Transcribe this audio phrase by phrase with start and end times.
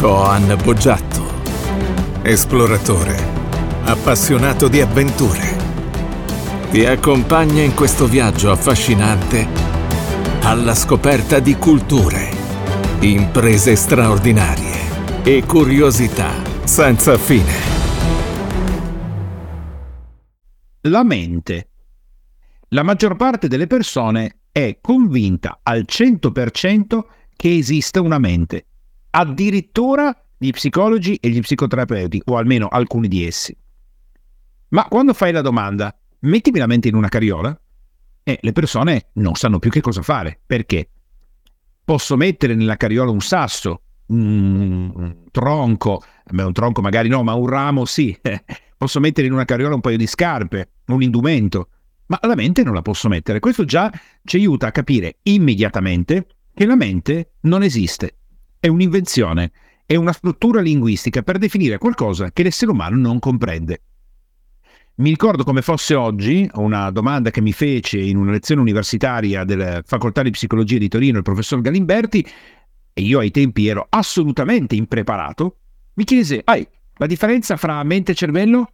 [0.00, 3.22] Coan Boggiatto, esploratore,
[3.84, 5.58] appassionato di avventure.
[6.70, 9.46] Ti accompagna in questo viaggio affascinante
[10.40, 12.30] alla scoperta di culture,
[13.00, 16.32] imprese straordinarie e curiosità
[16.64, 17.52] senza fine.
[20.88, 21.68] La mente.
[22.68, 27.00] La maggior parte delle persone è convinta al 100%
[27.36, 28.64] che esista una mente
[29.10, 33.56] addirittura gli psicologi e gli psicoterapeuti, o almeno alcuni di essi.
[34.68, 37.58] Ma quando fai la domanda, mettimi la mente in una carriola,
[38.22, 40.40] eh, le persone non sanno più che cosa fare.
[40.46, 40.88] Perché?
[41.84, 47.48] Posso mettere nella carriola un sasso, un, tronco, beh, un tronco magari no, ma un
[47.48, 48.16] ramo sì.
[48.78, 51.68] posso mettere in una carriola un paio di scarpe, un indumento,
[52.06, 53.40] ma la mente non la posso mettere.
[53.40, 53.92] Questo già
[54.24, 58.19] ci aiuta a capire immediatamente che la mente non esiste
[58.60, 59.50] è un'invenzione,
[59.86, 63.80] è una struttura linguistica per definire qualcosa che l'essere umano non comprende.
[64.96, 69.82] Mi ricordo come fosse oggi una domanda che mi fece in una lezione universitaria della
[69.84, 72.24] Facoltà di Psicologia di Torino il professor Galimberti,
[72.92, 75.56] e io ai tempi ero assolutamente impreparato,
[75.94, 78.72] mi chiese, hai la differenza fra mente e cervello?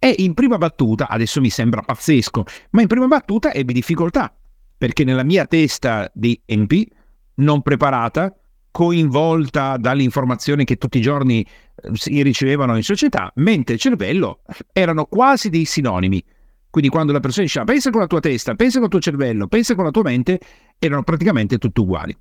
[0.00, 4.34] E in prima battuta, adesso mi sembra pazzesco, ma in prima battuta ebbi difficoltà,
[4.76, 6.88] perché nella mia testa di NP,
[7.34, 8.34] non preparata,
[8.76, 14.42] coinvolta dalle informazioni che tutti i giorni eh, si ricevevano in società, mente e cervello
[14.70, 16.22] erano quasi dei sinonimi.
[16.68, 19.46] Quindi quando la persona diceva pensa con la tua testa, pensa con il tuo cervello,
[19.46, 20.38] pensa con la tua mente,
[20.78, 22.14] erano praticamente tutti uguali.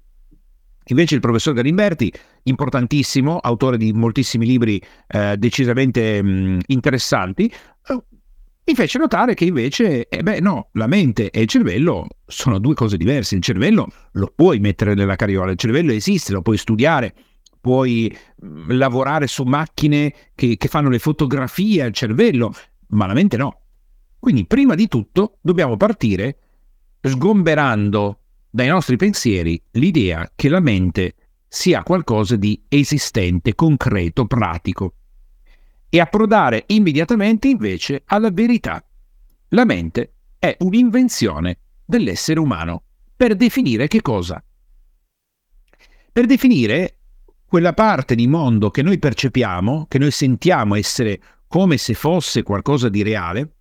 [0.86, 7.52] Invece il professor Galimberti, importantissimo, autore di moltissimi libri eh, decisamente mh, interessanti,
[7.88, 8.04] eh,
[8.68, 12.74] mi fece notare che invece, eh beh no, la mente e il cervello sono due
[12.74, 13.36] cose diverse.
[13.36, 17.14] Il cervello lo puoi mettere nella carriola, il cervello esiste, lo puoi studiare,
[17.62, 18.12] puoi
[18.44, 22.54] mm, lavorare su macchine che, che fanno le fotografie al cervello,
[22.88, 23.62] ma la mente no.
[24.18, 26.38] Quindi prima di tutto dobbiamo partire
[27.02, 31.14] sgomberando dai nostri pensieri l'idea che la mente
[31.48, 34.94] sia qualcosa di esistente, concreto, pratico
[35.96, 38.86] e approdare immediatamente invece alla verità.
[39.50, 42.84] La mente è un'invenzione dell'essere umano.
[43.16, 44.44] Per definire che cosa?
[46.12, 46.98] Per definire
[47.46, 52.90] quella parte di mondo che noi percepiamo, che noi sentiamo essere come se fosse qualcosa
[52.90, 53.56] di reale,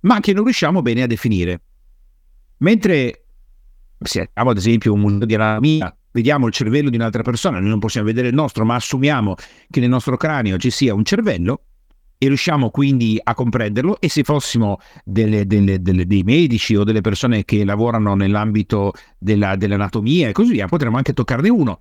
[0.00, 1.60] ma che non riusciamo bene a definire.
[2.58, 3.26] Mentre
[3.98, 7.68] se abbiamo ad esempio un mondo di anatomia vediamo il cervello di un'altra persona, noi
[7.68, 9.34] non possiamo vedere il nostro, ma assumiamo
[9.68, 11.60] che nel nostro cranio ci sia un cervello
[12.16, 17.02] e riusciamo quindi a comprenderlo e se fossimo delle, delle, delle, dei medici o delle
[17.02, 21.80] persone che lavorano nell'ambito della, dell'anatomia e così via, potremmo anche toccarne uno.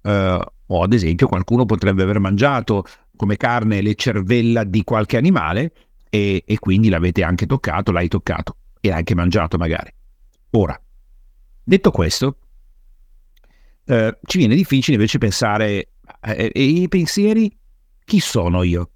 [0.00, 0.40] Uh,
[0.70, 2.84] o ad esempio qualcuno potrebbe aver mangiato
[3.14, 5.72] come carne le cervella di qualche animale
[6.08, 9.92] e, e quindi l'avete anche toccato, l'hai toccato e anche mangiato magari.
[10.52, 10.80] Ora,
[11.62, 12.36] detto questo,
[13.88, 15.88] eh, ci viene difficile invece pensare,
[16.20, 17.50] eh, e i pensieri,
[18.04, 18.90] chi sono io?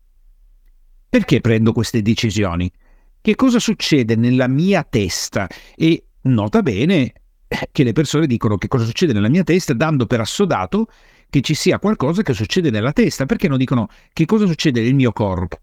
[1.08, 2.70] Perché prendo queste decisioni?
[3.20, 5.48] Che cosa succede nella mia testa?
[5.74, 7.12] E nota bene
[7.72, 10.86] che le persone dicono che cosa succede nella mia testa dando per assodato
[11.30, 13.24] che ci sia qualcosa che succede nella testa.
[13.24, 15.58] Perché non dicono che cosa succede nel mio corpo?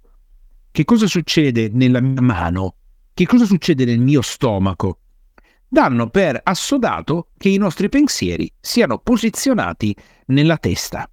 [0.72, 2.76] Che cosa succede nella mia mano?
[3.14, 5.00] Che cosa succede nel mio stomaco?
[5.70, 9.96] Danno per assodato che i nostri pensieri siano posizionati
[10.28, 11.10] nella testa.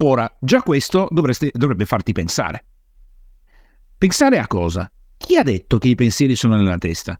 [0.00, 2.64] Ora, già questo dovreste, dovrebbe farti pensare.
[3.96, 4.88] Pensare a cosa?
[5.16, 7.18] Chi ha detto che i pensieri sono nella testa?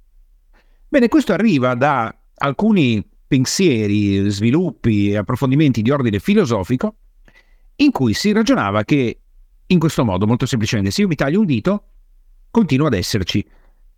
[0.86, 6.96] Bene, questo arriva da alcuni pensieri, sviluppi e approfondimenti di ordine filosofico
[7.76, 9.20] in cui si ragionava che
[9.66, 11.84] in questo modo, molto semplicemente, se io mi taglio un dito,
[12.50, 13.44] continua ad esserci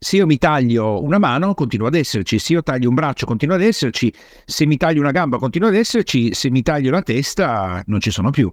[0.02, 3.56] se io mi taglio una mano, continua ad esserci, se io taglio un braccio, continua
[3.56, 4.10] ad esserci,
[4.46, 8.10] se mi taglio una gamba, continua ad esserci, se mi taglio la testa, non ci
[8.10, 8.50] sono più.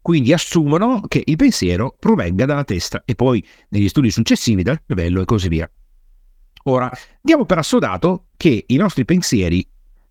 [0.00, 5.22] Quindi assumono che il pensiero provenga dalla testa e poi negli studi successivi dal cervello
[5.22, 5.68] e così via.
[6.66, 6.88] Ora,
[7.20, 9.68] diamo per assodato che i nostri pensieri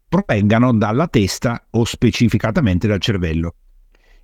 [0.09, 3.55] provengano dalla testa o specificatamente dal cervello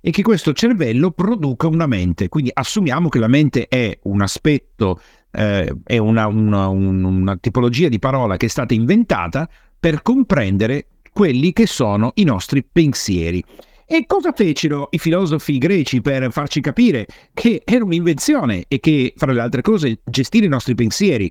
[0.02, 2.28] e che questo cervello produca una mente.
[2.28, 5.00] Quindi assumiamo che la mente è un aspetto
[5.32, 9.48] eh, è una, una, una tipologia di parola che è stata inventata
[9.78, 13.42] per comprendere quelli che sono i nostri pensieri.
[13.84, 19.32] E cosa fecero i filosofi greci per farci capire che era un'invenzione e che, fra
[19.32, 21.30] le altre cose, gestire i nostri pensieri,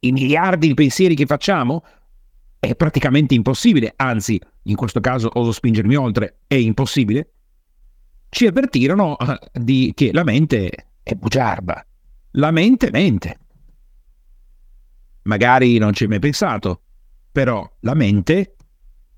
[0.00, 1.84] i miliardi di pensieri che facciamo,
[2.58, 7.30] è praticamente impossibile, anzi, in questo caso oso spingermi oltre, è impossibile,
[8.30, 10.70] ci avvertirono eh, di, che la mente
[11.02, 11.85] è bugiarda,
[12.38, 13.38] la mente mente.
[15.22, 16.82] Magari non ci hai mai pensato,
[17.32, 18.56] però la mente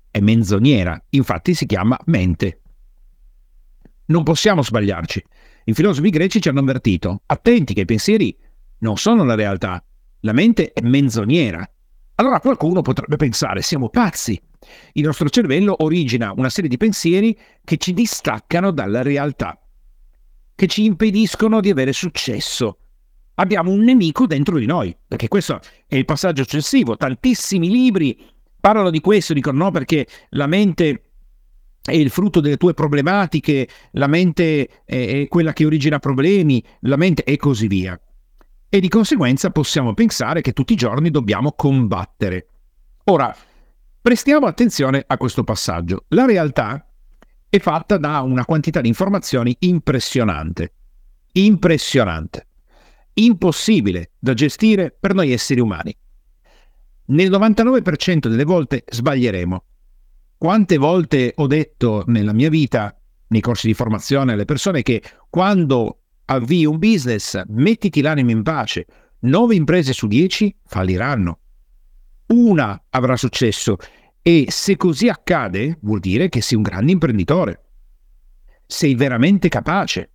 [0.09, 2.61] è menzognera, infatti si chiama mente.
[4.05, 5.23] Non possiamo sbagliarci.
[5.65, 8.35] I filosofi greci ci hanno avvertito, attenti che i pensieri
[8.79, 9.83] non sono la realtà,
[10.21, 11.69] la mente è menzognera.
[12.15, 14.41] Allora qualcuno potrebbe pensare, siamo pazzi.
[14.93, 19.61] Il nostro cervello origina una serie di pensieri che ci distaccano dalla realtà,
[20.55, 22.77] che ci impediscono di avere successo,
[23.39, 26.95] abbiamo un nemico dentro di noi, perché questo è il passaggio successivo.
[26.95, 28.17] Tantissimi libri
[28.59, 31.03] parlano di questo, dicono no perché la mente
[31.81, 37.23] è il frutto delle tue problematiche, la mente è quella che origina problemi, la mente
[37.23, 37.99] e così via.
[38.71, 42.47] E di conseguenza possiamo pensare che tutti i giorni dobbiamo combattere.
[43.05, 43.35] Ora,
[44.01, 46.05] prestiamo attenzione a questo passaggio.
[46.09, 46.85] La realtà
[47.49, 50.73] è fatta da una quantità di informazioni impressionante.
[51.31, 52.48] Impressionante
[53.25, 55.95] impossibile da gestire per noi esseri umani.
[57.05, 59.63] Nel 99% delle volte sbaglieremo.
[60.37, 62.95] Quante volte ho detto nella mia vita,
[63.27, 68.85] nei corsi di formazione alle persone, che quando avvii un business mettiti l'animo in pace,
[69.19, 71.39] 9 imprese su 10 falliranno.
[72.27, 73.77] Una avrà successo
[74.21, 77.63] e se così accade vuol dire che sei un grande imprenditore.
[78.65, 80.11] Sei veramente capace,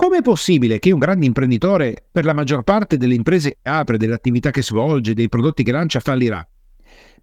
[0.00, 4.14] Com'è possibile che un grande imprenditore, per la maggior parte delle imprese che apre, delle
[4.14, 6.48] attività che svolge, dei prodotti che lancia, fallirà?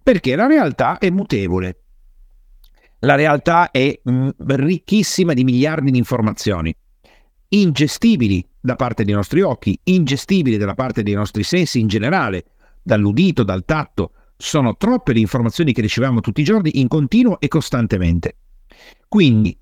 [0.00, 1.80] Perché la realtà è mutevole.
[3.00, 6.72] La realtà è mm, ricchissima di miliardi di informazioni,
[7.48, 12.44] ingestibili da parte dei nostri occhi, ingestibili da parte dei nostri sensi in generale,
[12.80, 14.12] dall'udito, dal tatto.
[14.36, 18.36] Sono troppe le informazioni che riceviamo tutti i giorni in continuo e costantemente.
[19.08, 19.58] Quindi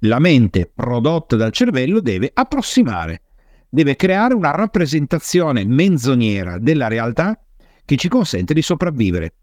[0.00, 3.22] la mente prodotta dal cervello deve approssimare,
[3.68, 7.38] deve creare una rappresentazione menzognera della realtà
[7.84, 9.34] che ci consente di sopravvivere.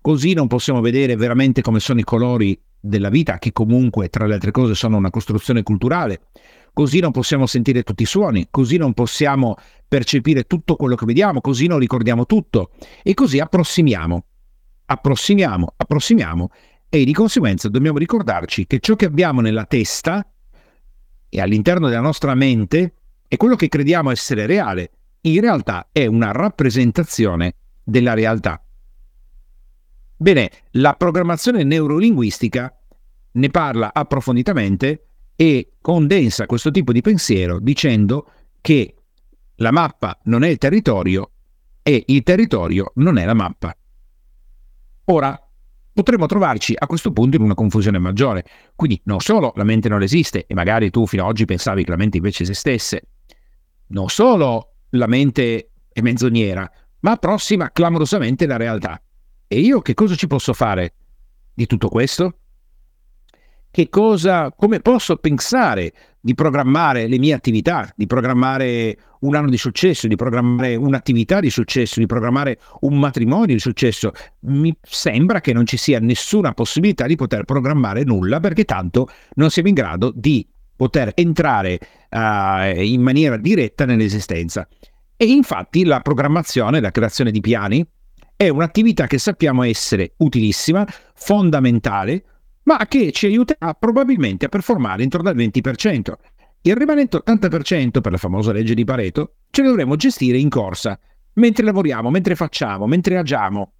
[0.00, 4.34] Così non possiamo vedere veramente come sono i colori della vita, che comunque tra le
[4.34, 6.22] altre cose sono una costruzione culturale.
[6.72, 9.54] Così non possiamo sentire tutti i suoni, così non possiamo
[9.86, 12.70] percepire tutto quello che vediamo, così non ricordiamo tutto
[13.02, 14.24] e così approssimiamo.
[14.86, 16.50] Approssimiamo, approssimiamo
[16.94, 20.30] e di conseguenza dobbiamo ricordarci che ciò che abbiamo nella testa
[21.26, 22.96] e all'interno della nostra mente
[23.26, 24.90] è quello che crediamo essere reale,
[25.22, 28.62] in realtà è una rappresentazione della realtà.
[30.14, 32.78] Bene, la programmazione neurolinguistica
[33.32, 38.30] ne parla approfonditamente e condensa questo tipo di pensiero dicendo
[38.60, 38.96] che
[39.54, 41.30] la mappa non è il territorio
[41.82, 43.74] e il territorio non è la mappa.
[45.06, 45.41] Ora,
[45.92, 48.44] potremmo trovarci a questo punto in una confusione maggiore.
[48.74, 51.90] Quindi non solo la mente non esiste, e magari tu fino ad oggi pensavi che
[51.90, 53.08] la mente invece esistesse,
[53.88, 59.00] non solo la mente è menzognera, ma approssima clamorosamente la realtà.
[59.46, 60.94] E io che cosa ci posso fare
[61.52, 62.38] di tutto questo?
[63.88, 70.06] Cosa, come posso pensare di programmare le mie attività, di programmare un anno di successo,
[70.08, 74.12] di programmare un'attività di successo, di programmare un matrimonio di successo.
[74.40, 79.48] Mi sembra che non ci sia nessuna possibilità di poter programmare nulla perché tanto non
[79.48, 81.78] siamo in grado di poter entrare
[82.10, 84.68] uh, in maniera diretta nell'esistenza.
[85.16, 87.86] E infatti la programmazione, la creazione di piani,
[88.36, 92.24] è un'attività che sappiamo essere utilissima, fondamentale,
[92.64, 96.12] ma che ci aiuterà probabilmente a performare intorno al 20%.
[96.62, 100.98] Il rimanente 80% per la famosa legge di Pareto ce lo dovremo gestire in corsa,
[101.34, 103.72] mentre lavoriamo, mentre facciamo, mentre agiamo.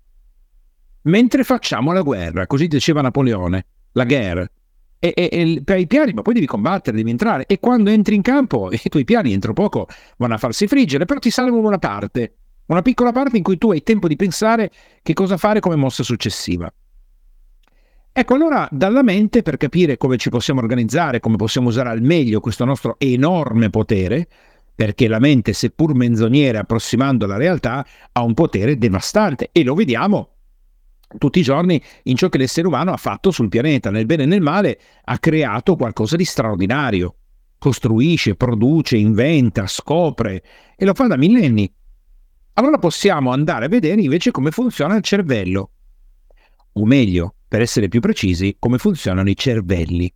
[1.02, 4.48] Mentre facciamo la guerra, così diceva Napoleone, la guerra.
[4.98, 7.46] E, e, e per i piani, ma poi devi combattere, devi entrare.
[7.46, 9.86] E quando entri in campo, i tuoi piani entro poco
[10.16, 12.36] vanno a farsi friggere, però ti salvo una parte,
[12.66, 14.70] una piccola parte in cui tu hai tempo di pensare
[15.02, 16.72] che cosa fare come mossa successiva.
[18.14, 22.40] Ecco, allora dalla mente, per capire come ci possiamo organizzare, come possiamo usare al meglio
[22.40, 24.28] questo nostro enorme potere,
[24.74, 30.32] perché la mente, seppur menzognera approssimando la realtà, ha un potere devastante e lo vediamo
[31.18, 34.26] tutti i giorni in ciò che l'essere umano ha fatto sul pianeta, nel bene e
[34.26, 37.16] nel male, ha creato qualcosa di straordinario.
[37.58, 40.42] Costruisce, produce, inventa, scopre
[40.76, 41.72] e lo fa da millenni.
[42.54, 45.70] Allora possiamo andare a vedere invece come funziona il cervello.
[46.74, 50.10] O meglio, per essere più precisi, come funzionano i cervelli.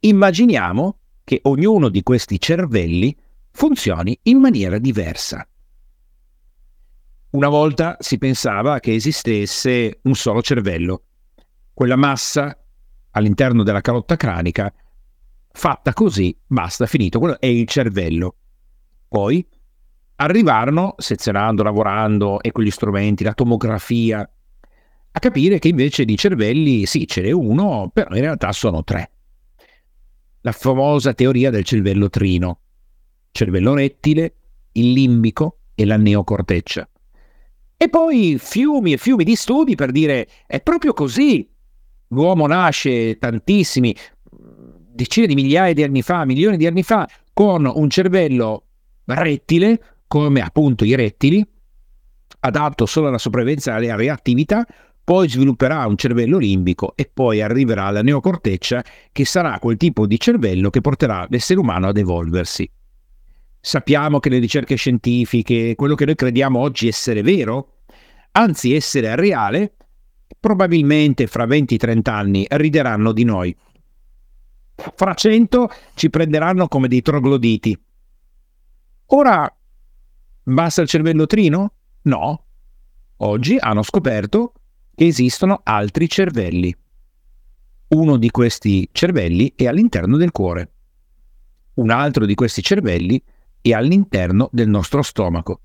[0.00, 3.16] Immaginiamo che ognuno di questi cervelli
[3.52, 5.48] funzioni in maniera diversa.
[7.30, 11.04] Una volta si pensava che esistesse un solo cervello.
[11.72, 12.54] quella massa
[13.12, 14.70] all'interno della calotta cranica,
[15.50, 18.36] fatta così, basta, finito, quello è il cervello.
[19.08, 19.48] Poi
[20.16, 24.30] arrivarono, sezionando, lavorando e con gli strumenti, la tomografia,
[25.12, 29.10] a capire che invece di cervelli, sì, ce n'è uno, però in realtà sono tre.
[30.42, 32.60] La famosa teoria del cervello trino,
[33.32, 34.34] cervello rettile,
[34.72, 36.88] il limbico e la neocorteccia.
[37.76, 41.48] E poi fiumi e fiumi di studi per dire è proprio così.
[42.08, 43.94] L'uomo nasce tantissimi,
[44.30, 48.64] decine di migliaia di anni fa, milioni di anni fa, con un cervello
[49.04, 51.44] rettile, come appunto i rettili,
[52.40, 54.66] adatto solo alla sopravvivenza e alla reattività,
[55.10, 60.20] poi svilupperà un cervello limbico e poi arriverà alla neocorteccia che sarà quel tipo di
[60.20, 62.70] cervello che porterà l'essere umano ad evolversi.
[63.58, 67.78] Sappiamo che le ricerche scientifiche, quello che noi crediamo oggi essere vero,
[68.30, 69.74] anzi essere reale,
[70.38, 73.56] probabilmente fra 20-30 anni rideranno di noi.
[74.76, 77.76] Fra 100 ci prenderanno come dei trogloditi.
[79.06, 79.52] Ora,
[80.44, 81.72] basta il cervello trino?
[82.02, 82.44] No.
[83.16, 84.52] Oggi hanno scoperto
[85.00, 86.76] che esistono altri cervelli.
[87.88, 90.72] Uno di questi cervelli è all'interno del cuore.
[91.76, 93.22] Un altro di questi cervelli
[93.62, 95.62] è all'interno del nostro stomaco.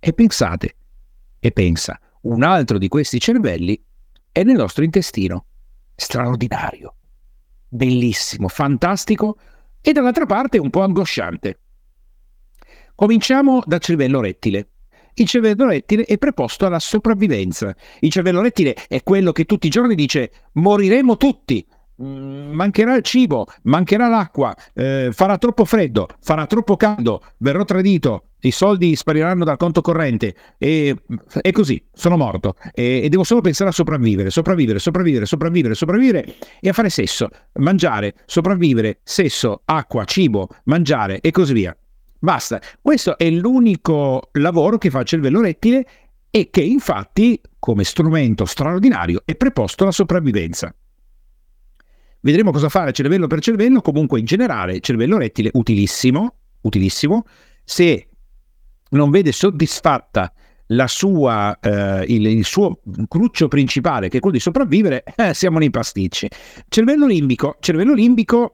[0.00, 0.74] E pensate,
[1.38, 3.80] e pensa, un altro di questi cervelli
[4.32, 5.46] è nel nostro intestino.
[5.94, 6.96] Straordinario,
[7.68, 9.38] bellissimo, fantastico
[9.80, 11.60] e dall'altra parte un po' angosciante.
[12.96, 14.68] Cominciamo dal cervello rettile.
[15.20, 17.74] Il cervello rettile è preposto alla sopravvivenza.
[18.00, 21.66] Il cervello rettile è quello che tutti i giorni dice moriremo tutti,
[22.00, 28.28] Mm, mancherà il cibo, mancherà l'acqua, eh, farà troppo freddo, farà troppo caldo, verrò tradito,
[28.42, 30.94] i soldi spariranno dal conto corrente e,
[31.40, 36.34] e così, sono morto e, e, devo solo pensare a sopravvivere, sopravvivere, sopravvivere, sopravvivere, sopravvivere
[36.60, 41.76] e a fare sesso, mangiare, sopravvivere, sesso, acqua, cibo, mangiare e così via.
[42.20, 45.86] Basta, questo è l'unico lavoro che fa il cervello rettile
[46.30, 50.74] e che infatti, come strumento straordinario, è preposto alla sopravvivenza.
[52.20, 57.24] Vedremo cosa fare cervello per cervello, comunque in generale cervello rettile utilissimo, utilissimo,
[57.64, 58.08] se
[58.90, 60.32] non vede soddisfatta
[60.86, 65.70] sua, eh, il, il, suo cruccio principale, che è quello di sopravvivere, eh, siamo nei
[65.70, 66.28] pasticci.
[66.68, 68.52] Cervello limbico, cervello limbico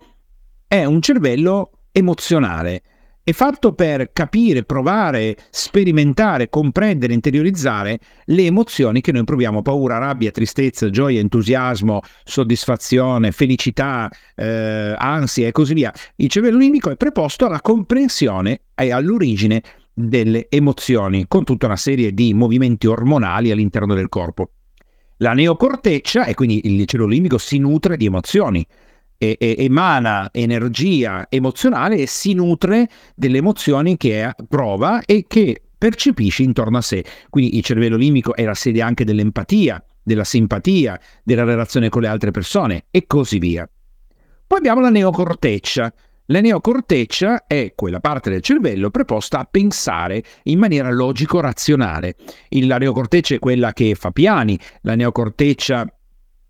[0.68, 2.82] è un cervello emozionale
[3.24, 10.30] è fatto per capire, provare, sperimentare, comprendere, interiorizzare le emozioni che noi proviamo, paura, rabbia,
[10.30, 15.90] tristezza, gioia, entusiasmo, soddisfazione, felicità, eh, ansia e così via.
[16.16, 19.62] Il cervello limbico è preposto alla comprensione e all'origine
[19.94, 24.50] delle emozioni, con tutta una serie di movimenti ormonali all'interno del corpo.
[25.18, 28.66] La neocorteccia, e quindi il cervello limbico, si nutre di emozioni
[29.24, 36.42] e, e, emana energia emozionale e si nutre delle emozioni che prova e che percepisce
[36.42, 37.04] intorno a sé.
[37.30, 42.08] Quindi il cervello limbico è la sede anche dell'empatia, della simpatia, della relazione con le
[42.08, 43.68] altre persone e così via.
[44.46, 45.92] Poi abbiamo la neocorteccia.
[46.28, 52.16] La neocorteccia è quella parte del cervello preposta a pensare in maniera logico-razionale.
[52.48, 55.86] La neocorteccia è quella che fa piani, la neocorteccia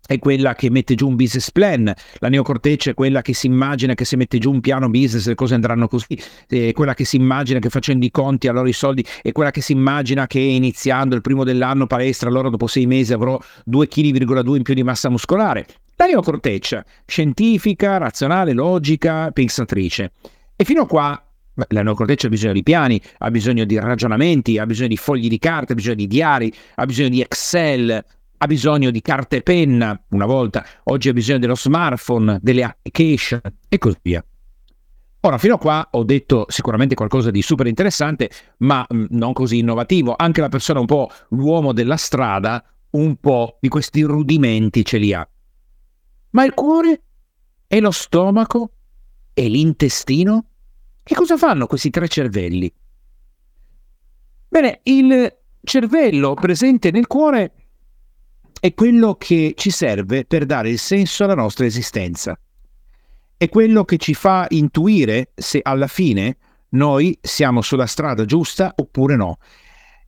[0.05, 3.93] è quella che mette giù un business plan, la neocorteccia è quella che si immagina
[3.95, 7.15] che se mette giù un piano business le cose andranno così, è quella che si
[7.15, 11.15] immagina che facendo i conti allora i soldi, è quella che si immagina che iniziando
[11.15, 15.09] il primo dell'anno palestra allora dopo sei mesi avrò 2,2 kg in più di massa
[15.09, 15.65] muscolare.
[15.97, 20.11] La neocorteccia, scientifica, razionale, logica, pensatrice.
[20.55, 21.25] E fino a qua
[21.69, 25.39] la neocorteccia ha bisogno di piani, ha bisogno di ragionamenti, ha bisogno di fogli di
[25.39, 28.03] carta, ha bisogno di diari, ha bisogno di Excel,
[28.37, 33.41] ha bisogno di carta e penna una volta, oggi ha bisogno dello smartphone, delle application
[33.67, 34.25] e così via.
[35.21, 39.57] Ora, fino a qua ho detto sicuramente qualcosa di super interessante, ma mm, non così
[39.57, 40.13] innovativo.
[40.15, 45.13] Anche la persona un po' l'uomo della strada, un po' di questi rudimenti ce li
[45.13, 45.27] ha.
[46.29, 47.01] Ma il cuore
[47.65, 48.71] e lo stomaco
[49.33, 50.45] e l'intestino?
[51.01, 52.71] Che cosa fanno questi tre cervelli?
[54.47, 57.64] Bene, il cervello presente nel cuore
[58.59, 62.37] è quello che ci serve per dare il senso alla nostra esistenza.
[63.37, 66.37] È quello che ci fa intuire se alla fine
[66.69, 69.37] noi siamo sulla strada giusta oppure no.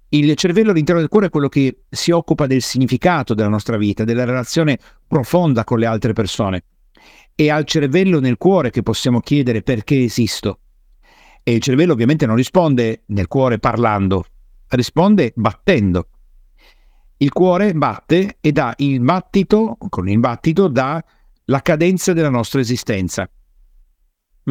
[0.10, 4.06] Il cervello all'interno del cuore è quello che si occupa del significato della nostra vita,
[4.06, 6.64] della relazione profonda con le altre persone.
[7.36, 10.60] È al cervello nel cuore che possiamo chiedere perché esisto.
[11.44, 14.26] E il cervello ovviamente non risponde nel cuore parlando,
[14.70, 16.08] risponde battendo.
[17.20, 21.04] Il cuore batte e dà il battito, con il battito dà
[21.46, 23.28] la cadenza della nostra esistenza.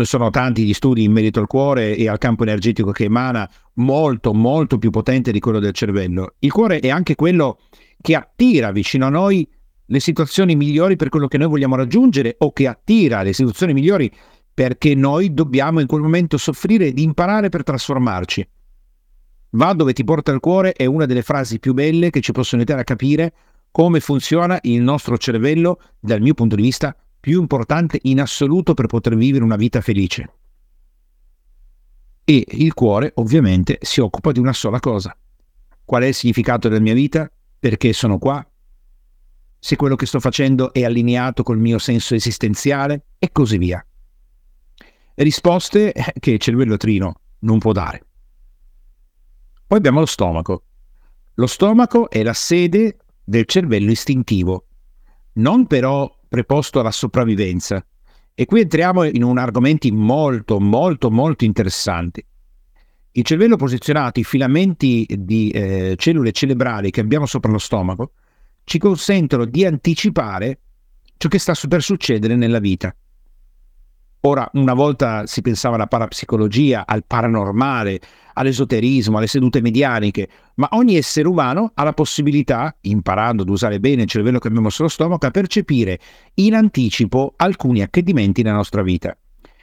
[0.03, 4.35] Sono tanti gli studi in merito al cuore e al campo energetico che emana, molto,
[4.35, 6.35] molto più potente di quello del cervello.
[6.41, 7.61] Il cuore è anche quello
[8.01, 9.49] che attira vicino a noi
[9.87, 14.11] le situazioni migliori per quello che noi vogliamo raggiungere o che attira le situazioni migliori
[14.53, 18.49] perché noi dobbiamo in quel momento soffrire ed imparare per trasformarci.
[19.57, 22.61] Va dove ti porta il cuore è una delle frasi più belle che ci possono
[22.61, 23.33] aiutare a capire
[23.71, 28.87] come funziona il nostro cervello, dal mio punto di vista, più importante in assoluto per
[28.87, 30.31] poter vivere una vita felice.
[32.25, 35.17] E il cuore, ovviamente, si occupa di una sola cosa.
[35.85, 37.31] Qual è il significato della mia vita?
[37.59, 38.47] Perché sono qua?
[39.59, 43.05] Se quello che sto facendo è allineato col mio senso esistenziale?
[43.19, 43.85] E così via.
[45.15, 48.06] Risposte che il cervello trino non può dare.
[49.67, 50.63] Poi abbiamo lo stomaco.
[51.35, 54.67] Lo stomaco è la sede del cervello istintivo,
[55.35, 57.85] non però preposto alla sopravvivenza.
[58.33, 62.25] E qui entriamo in un argomento molto, molto, molto interessante.
[63.13, 68.13] Il cervello posizionato, i filamenti di eh, cellule cerebrali che abbiamo sopra lo stomaco,
[68.63, 70.61] ci consentono di anticipare
[71.17, 72.95] ciò che sta per succedere nella vita.
[74.21, 78.01] Ora, una volta si pensava alla parapsicologia, al paranormale,
[78.39, 84.03] all'esoterismo, alle sedute medianiche, ma ogni essere umano ha la possibilità, imparando ad usare bene
[84.03, 85.99] il cervello che abbiamo sullo stomaco, a percepire
[86.35, 89.17] in anticipo alcuni accadimenti nella nostra vita.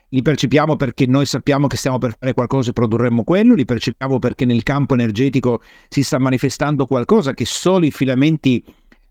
[0.10, 4.20] Li percepiamo perché noi sappiamo che stiamo per fare qualcosa e produrremmo quello, li percepiamo
[4.20, 8.64] perché nel campo energetico si sta manifestando qualcosa che solo i filamenti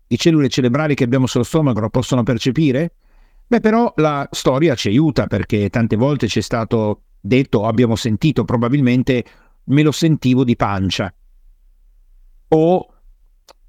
[0.07, 2.93] di cellule cerebrali che abbiamo sullo stomaco lo possono percepire?
[3.47, 8.43] Beh, però la storia ci aiuta perché tante volte ci è stato detto, abbiamo sentito
[8.43, 9.23] probabilmente,
[9.65, 11.13] me lo sentivo di pancia.
[12.49, 12.93] O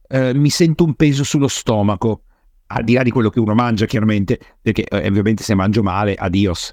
[0.08, 2.22] eh, mi sento un peso sullo stomaco,
[2.66, 6.14] al di là di quello che uno mangia chiaramente, perché eh, ovviamente se mangio male,
[6.14, 6.72] adios.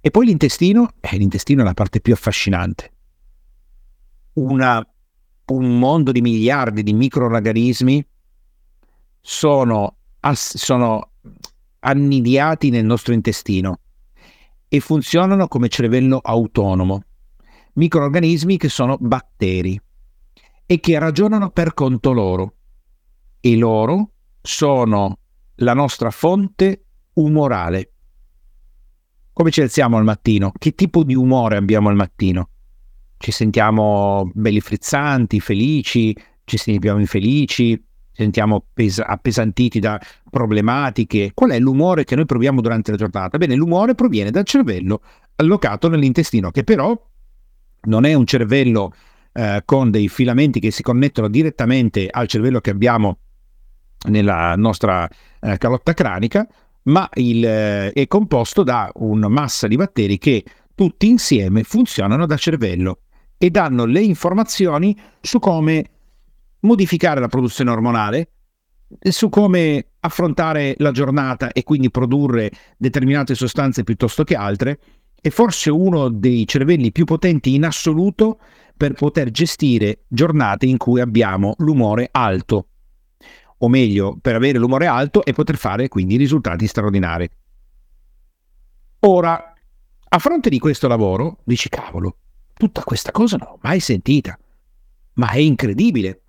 [0.00, 2.92] E poi l'intestino, eh, l'intestino è la parte più affascinante.
[4.34, 4.86] Una,
[5.46, 8.06] un mondo di miliardi di microorganismi
[9.20, 9.96] sono,
[10.32, 11.10] sono
[11.80, 13.80] annidiati nel nostro intestino
[14.68, 17.02] e funzionano come cervello autonomo,
[17.76, 19.80] microorganismi che sono batteri
[20.66, 22.54] e che ragionano per conto loro
[23.40, 24.10] e loro
[24.40, 25.18] sono
[25.56, 26.84] la nostra fonte
[27.14, 27.92] umorale.
[29.32, 30.52] Come ci alziamo al mattino?
[30.56, 32.48] Che tipo di umore abbiamo al mattino?
[33.18, 41.32] Ci sentiamo belli frizzanti, felici, ci sentiamo infelici, sentiamo pes- appesantiti da problematiche.
[41.34, 43.36] Qual è l'umore che noi proviamo durante la giornata?
[43.36, 45.02] Bene, l'umore proviene dal cervello
[45.36, 46.98] allocato nell'intestino, che però
[47.86, 48.94] non è un cervello
[49.32, 53.18] eh, con dei filamenti che si connettono direttamente al cervello che abbiamo
[54.08, 55.08] nella nostra
[55.40, 56.46] eh, calotta cranica,
[56.84, 60.44] ma il, eh, è composto da una massa di batteri che
[60.74, 63.00] tutti insieme funzionano da cervello
[63.38, 65.84] e danno le informazioni su come
[66.60, 68.30] modificare la produzione ormonale,
[69.00, 74.78] su come affrontare la giornata e quindi produrre determinate sostanze piuttosto che altre,
[75.20, 78.38] è forse uno dei cervelli più potenti in assoluto
[78.76, 82.68] per poter gestire giornate in cui abbiamo l'umore alto,
[83.58, 87.28] o meglio, per avere l'umore alto e poter fare quindi risultati straordinari.
[89.00, 89.54] Ora,
[90.08, 92.16] a fronte di questo lavoro, dici cavolo,
[92.52, 94.38] tutta questa cosa non l'ho mai sentita,
[95.14, 96.22] ma è incredibile.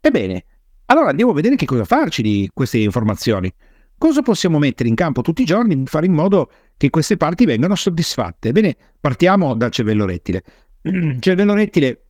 [0.00, 0.44] Ebbene,
[0.86, 3.52] allora andiamo a vedere che cosa farci di queste informazioni.
[3.96, 6.50] Cosa possiamo mettere in campo tutti i giorni per fare in modo
[6.82, 8.48] che queste parti vengano soddisfatte?
[8.48, 10.42] Ebbene, partiamo dal cervello rettile.
[10.82, 12.06] Il cervello rettile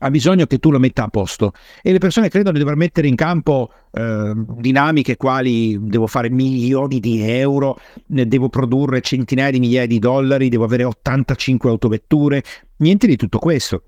[0.00, 3.06] ha bisogno che tu lo metta a posto e le persone credono di dover mettere
[3.06, 9.86] in campo eh, dinamiche quali devo fare milioni di euro, devo produrre centinaia di migliaia
[9.86, 12.42] di dollari, devo avere 85 autovetture,
[12.78, 13.84] niente di tutto questo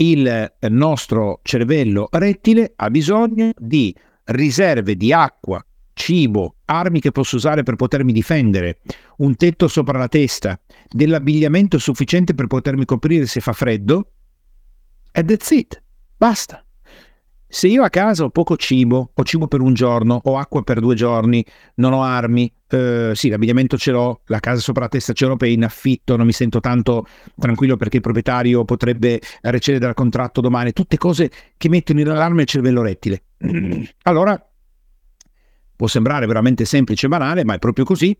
[0.00, 3.92] il nostro cervello rettile ha bisogno di
[4.26, 5.64] riserve di acqua,
[6.08, 8.78] cibo, armi che posso usare per potermi difendere,
[9.18, 14.12] un tetto sopra la testa, dell'abbigliamento sufficiente per potermi coprire se fa freddo,
[15.12, 15.82] e that's it,
[16.16, 16.64] basta.
[17.46, 20.80] Se io a casa ho poco cibo, ho cibo per un giorno, ho acqua per
[20.80, 21.44] due giorni,
[21.74, 25.36] non ho armi, eh, sì, l'abbigliamento ce l'ho, la casa sopra la testa ce l'ho
[25.36, 27.06] per in affitto, non mi sento tanto
[27.38, 32.42] tranquillo perché il proprietario potrebbe recedere dal contratto domani, tutte cose che mettono in allarme
[32.42, 33.24] il cervello rettile.
[34.04, 34.42] Allora,
[35.78, 38.18] può sembrare veramente semplice e banale, ma è proprio così.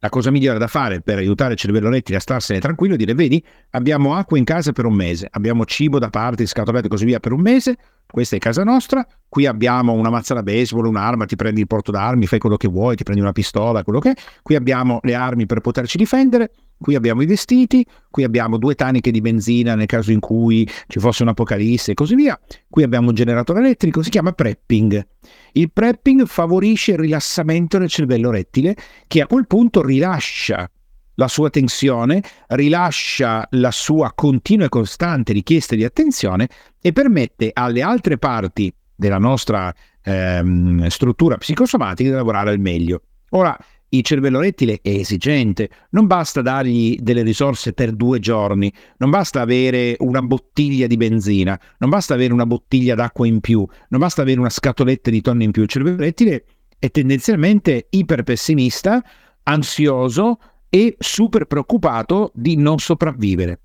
[0.00, 3.14] la cosa migliore da fare per aiutare il cervello rettile a starsene tranquillo è dire
[3.14, 3.40] vedi
[3.70, 7.20] abbiamo acqua in casa per un mese, abbiamo cibo da parte, scatolette e così via
[7.20, 11.36] per un mese, questa è casa nostra, qui abbiamo una mazza da baseball, un'arma, ti
[11.36, 14.14] prendi il porto d'armi, fai quello che vuoi, ti prendi una pistola, quello che è,
[14.42, 19.10] qui abbiamo le armi per poterci difendere, qui abbiamo i vestiti, qui abbiamo due taniche
[19.10, 22.38] di benzina nel caso in cui ci fosse un'apocalisse e così via,
[22.68, 25.06] qui abbiamo un generatore elettrico, si chiama prepping.
[25.52, 30.70] Il prepping favorisce il rilassamento del cervello rettile che a quel punto rilascia
[31.14, 36.48] la sua tensione, rilascia la sua continua e costante richiesta di attenzione
[36.80, 43.02] e permette alle altre parti della nostra ehm, struttura psicosomatica di lavorare al meglio.
[43.30, 43.56] Ora,
[43.94, 49.42] il cervello rettile è esigente, non basta dargli delle risorse per due giorni, non basta
[49.42, 54.22] avere una bottiglia di benzina, non basta avere una bottiglia d'acqua in più, non basta
[54.22, 55.62] avere una scatoletta di tonno in più.
[55.62, 56.44] Il cervello rettile
[56.78, 59.04] è tendenzialmente iperpessimista,
[59.42, 60.38] ansioso
[60.74, 63.60] e super preoccupato di non sopravvivere.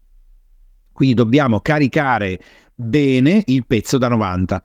[0.92, 2.38] Quindi dobbiamo caricare
[2.76, 4.62] bene il pezzo da 90.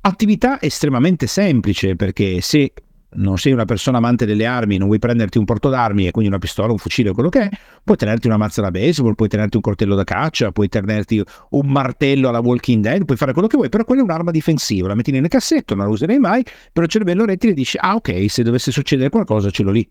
[0.00, 2.72] Attività estremamente semplice perché se
[3.12, 6.30] non sei una persona amante delle armi, non vuoi prenderti un porto d'armi e quindi
[6.30, 7.48] una pistola, un fucile o quello che è,
[7.84, 11.68] puoi tenerti una mazza da baseball, puoi tenerti un coltello da caccia, puoi tenerti un
[11.68, 14.96] martello alla Walking Dead, puoi fare quello che vuoi, però quella è un'arma difensiva, la
[14.96, 18.42] metti nel cassetto, non la userai mai, però il cervello rettile dice, ah ok, se
[18.42, 19.88] dovesse succedere qualcosa ce l'ho lì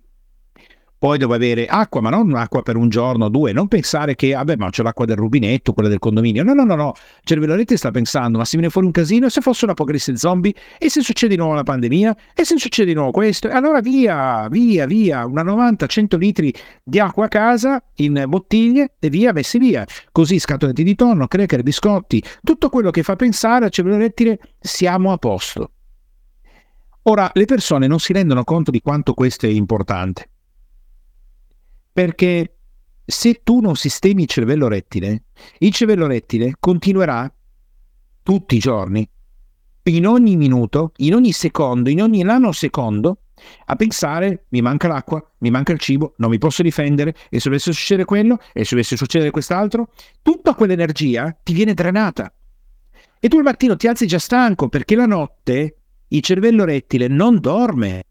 [1.03, 4.31] poi devo avere acqua, ma non acqua per un giorno o due, non pensare che,
[4.31, 6.45] vabbè, ma c'è l'acqua del rubinetto, quella del condominio.
[6.45, 6.93] No, no, no, no.
[7.25, 11.01] Cervellorete sta pensando, ma se viene fuori un casino, se fosse un'apocalisse zombie, e se
[11.01, 14.85] succede di nuovo la pandemia, e se succede di nuovo questo, e allora via, via,
[14.85, 19.85] via, una 90-100 litri di acqua a casa in bottiglie e via, messi via.
[20.09, 24.09] Così scatolette di tonno, cracker, biscotti, tutto quello che fa pensare a cervello
[24.57, 25.71] siamo a posto.
[27.01, 30.29] Ora, le persone non si rendono conto di quanto questo è importante.
[31.93, 32.57] Perché
[33.05, 35.25] se tu non sistemi il cervello rettile,
[35.59, 37.31] il cervello rettile continuerà
[38.23, 39.07] tutti i giorni,
[39.83, 43.17] in ogni minuto, in ogni secondo, in ogni nanosecondo,
[43.65, 47.49] a pensare mi manca l'acqua, mi manca il cibo, non mi posso difendere, e se
[47.49, 49.89] dovesse succedere quello, e se dovesse succedere quest'altro,
[50.21, 52.33] tutta quell'energia ti viene drenata.
[53.19, 55.77] E tu al mattino ti alzi già stanco perché la notte
[56.07, 58.05] il cervello rettile non dorme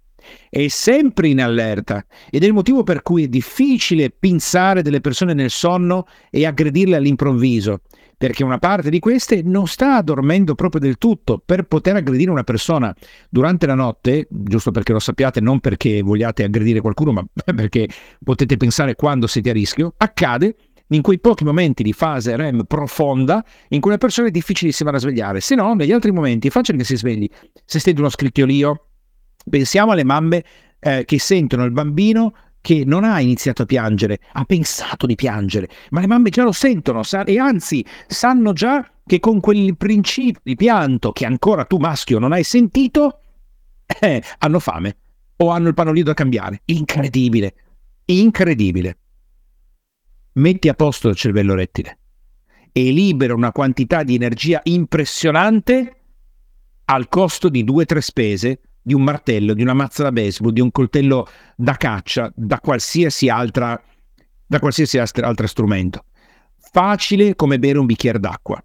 [0.48, 5.34] è sempre in allerta ed è il motivo per cui è difficile pinzare delle persone
[5.34, 7.80] nel sonno e aggredirle all'improvviso,
[8.16, 12.44] perché una parte di queste non sta dormendo proprio del tutto per poter aggredire una
[12.44, 12.94] persona
[13.28, 17.88] durante la notte, giusto perché lo sappiate, non perché vogliate aggredire qualcuno, ma perché
[18.22, 20.54] potete pensare quando siete a rischio, accade
[20.88, 24.98] in quei pochi momenti di fase REM profonda in cui la persona è difficilissima da
[24.98, 27.28] svegliare, se no negli altri momenti è facile che si svegli,
[27.64, 28.86] se sente uno scricchiolio,
[29.48, 30.44] Pensiamo alle mamme
[30.78, 35.68] eh, che sentono il bambino che non ha iniziato a piangere, ha pensato di piangere,
[35.90, 40.40] ma le mamme già lo sentono sa- e anzi sanno già che con quel principio
[40.44, 43.18] di pianto che ancora tu maschio non hai sentito,
[44.00, 44.96] eh, hanno fame
[45.36, 46.62] o hanno il panolino da cambiare.
[46.66, 47.54] Incredibile,
[48.04, 48.98] incredibile.
[50.34, 51.98] Metti a posto il cervello rettile
[52.70, 55.96] e libera una quantità di energia impressionante
[56.86, 60.52] al costo di due o tre spese di un martello, di una mazza da baseball,
[60.52, 63.80] di un coltello da caccia, da qualsiasi altra,
[64.44, 66.04] da qualsiasi altro strumento.
[66.58, 68.62] Facile come bere un bicchiere d'acqua.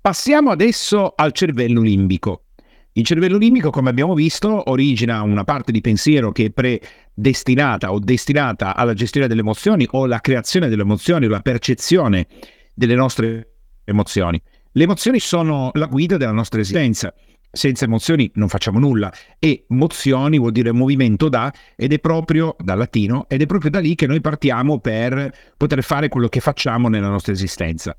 [0.00, 2.44] Passiamo adesso al cervello limbico.
[2.92, 7.98] Il cervello limbico, come abbiamo visto, origina una parte di pensiero che è predestinata o
[7.98, 12.26] destinata alla gestione delle emozioni o alla creazione delle emozioni o la percezione
[12.72, 14.40] delle nostre emozioni.
[14.72, 17.12] Le emozioni sono la guida della nostra esistenza
[17.56, 22.78] senza emozioni non facciamo nulla e mozioni vuol dire movimento da ed è proprio dal
[22.78, 26.88] latino ed è proprio da lì che noi partiamo per poter fare quello che facciamo
[26.88, 27.96] nella nostra esistenza.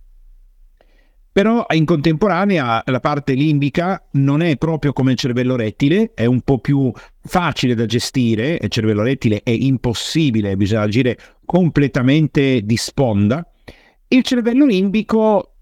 [1.32, 6.42] Però in contemporanea la parte limbica non è proprio come il cervello rettile, è un
[6.42, 6.92] po' più
[7.22, 13.48] facile da gestire, il cervello rettile è impossibile, bisogna agire completamente di sponda.
[14.08, 15.58] Il cervello limbico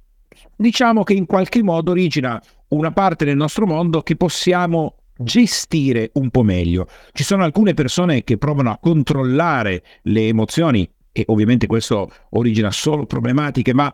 [0.55, 2.41] diciamo che in qualche modo origina
[2.75, 6.87] una parte del nostro mondo che possiamo gestire un po' meglio.
[7.11, 13.05] Ci sono alcune persone che provano a controllare le emozioni e ovviamente questo origina solo
[13.05, 13.93] problematiche, ma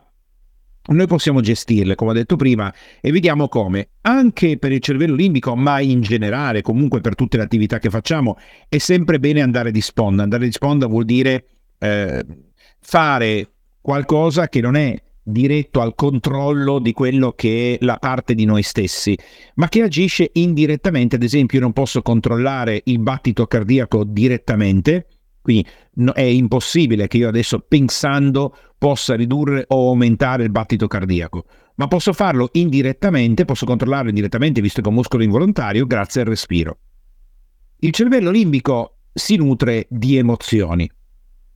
[0.84, 5.54] noi possiamo gestirle, come ho detto prima, e vediamo come anche per il cervello limbico,
[5.54, 8.36] ma in generale, comunque per tutte le attività che facciamo,
[8.68, 10.24] è sempre bene andare di sponda.
[10.24, 11.46] Andare di sponda vuol dire
[11.78, 12.24] eh,
[12.80, 18.44] fare qualcosa che non è diretto al controllo di quello che è la parte di
[18.44, 19.16] noi stessi,
[19.54, 21.16] ma che agisce indirettamente.
[21.16, 25.06] Ad esempio, io non posso controllare il battito cardiaco direttamente,
[25.42, 31.44] Quindi no, è impossibile che io adesso pensando possa ridurre o aumentare il battito cardiaco,
[31.76, 36.28] ma posso farlo indirettamente, posso controllarlo indirettamente visto che è un muscolo involontario grazie al
[36.28, 36.78] respiro.
[37.78, 40.90] Il cervello limbico si nutre di emozioni.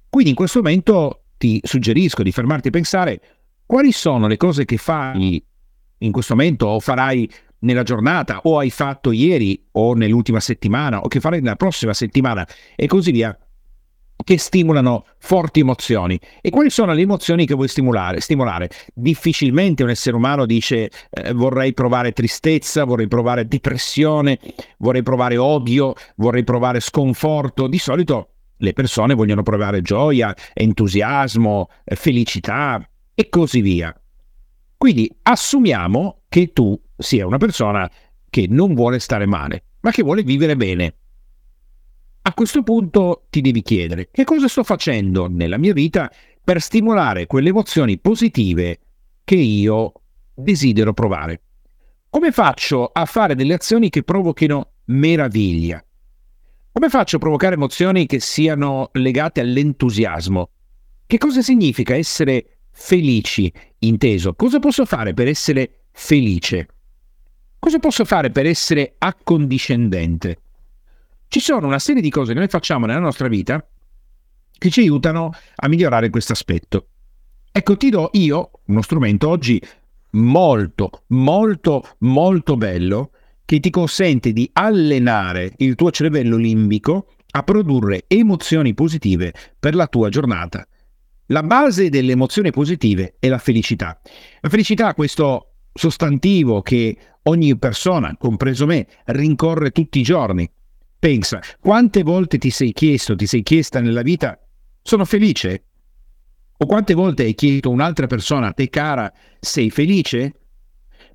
[0.08, 3.20] Quindi in questo momento ti suggerisco di fermarti a pensare
[3.66, 5.44] quali sono le cose che fai
[5.98, 7.28] in questo momento o farai
[7.60, 12.46] nella giornata o hai fatto ieri o nell'ultima settimana o che farai nella prossima settimana
[12.74, 13.36] e così via
[14.24, 16.18] che stimolano forti emozioni.
[16.40, 18.20] E quali sono le emozioni che vuoi stimolare?
[18.20, 18.70] stimolare?
[18.94, 24.38] Difficilmente un essere umano dice eh, vorrei provare tristezza, vorrei provare depressione,
[24.78, 27.66] vorrei provare odio, vorrei provare sconforto.
[27.66, 32.82] Di solito le persone vogliono provare gioia, entusiasmo, eh, felicità
[33.18, 33.98] e così via.
[34.76, 37.90] Quindi assumiamo che tu sia una persona
[38.28, 40.94] che non vuole stare male, ma che vuole vivere bene.
[42.22, 46.12] A questo punto ti devi chiedere che cosa sto facendo nella mia vita
[46.44, 48.80] per stimolare quelle emozioni positive
[49.24, 49.92] che io
[50.34, 51.40] desidero provare.
[52.10, 55.82] Come faccio a fare delle azioni che provochino meraviglia?
[56.70, 60.50] Come faccio a provocare emozioni che siano legate all'entusiasmo?
[61.06, 64.34] Che cosa significa essere felici, inteso?
[64.34, 66.68] Cosa posso fare per essere felice?
[67.58, 70.38] Cosa posso fare per essere accondiscendente?
[71.26, 73.66] Ci sono una serie di cose che noi facciamo nella nostra vita
[74.58, 76.88] che ci aiutano a migliorare questo aspetto.
[77.50, 79.60] Ecco, ti do io uno strumento oggi
[80.12, 83.10] molto, molto, molto bello
[83.44, 89.86] che ti consente di allenare il tuo cervello limbico a produrre emozioni positive per la
[89.86, 90.66] tua giornata.
[91.26, 94.00] La base delle emozioni positive è la felicità.
[94.40, 100.48] La felicità, questo sostantivo che ogni persona, compreso me, rincorre tutti i giorni,
[100.98, 104.38] Pensa, quante volte ti sei chiesto, ti sei chiesta nella vita,
[104.82, 105.64] sono felice?
[106.56, 110.32] O quante volte hai chiesto a un'altra persona, te cara, sei felice?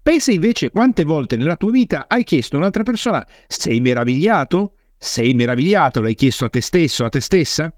[0.02, 4.76] Pensa invece quante volte nella tua vita hai chiesto a un'altra persona, sei meravigliato?
[4.98, 6.00] Sei meravigliato?
[6.00, 7.74] L'hai chiesto a te stesso, a te stessa?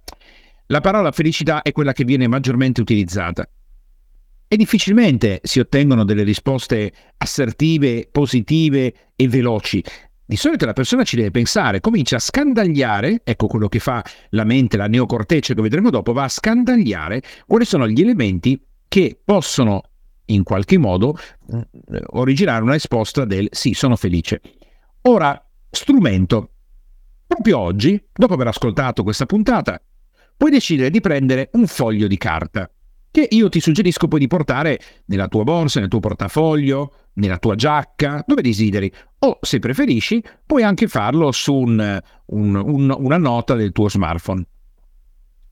[0.67, 3.47] La parola felicità è quella che viene maggiormente utilizzata.
[4.47, 9.84] E difficilmente si ottengono delle risposte assertive, positive e veloci
[10.26, 14.45] di solito la persona ci deve pensare, comincia a scandagliare, ecco quello che fa la
[14.45, 19.84] mente, la neocorteccia che vedremo dopo, va a scandagliare quali sono gli elementi che possono
[20.26, 21.17] in qualche modo
[21.52, 21.67] eh,
[22.12, 24.41] originare una risposta del sì, sono felice.
[25.02, 26.49] Ora, strumento.
[27.28, 29.80] Proprio oggi, dopo aver ascoltato questa puntata,
[30.36, 32.69] puoi decidere di prendere un foglio di carta
[33.13, 37.54] che io ti suggerisco poi di portare nella tua borsa, nel tuo portafoglio, nella tua
[37.54, 38.91] giacca, dove desideri.
[39.19, 44.48] O se preferisci, puoi anche farlo su un, un, un, una nota del tuo smartphone.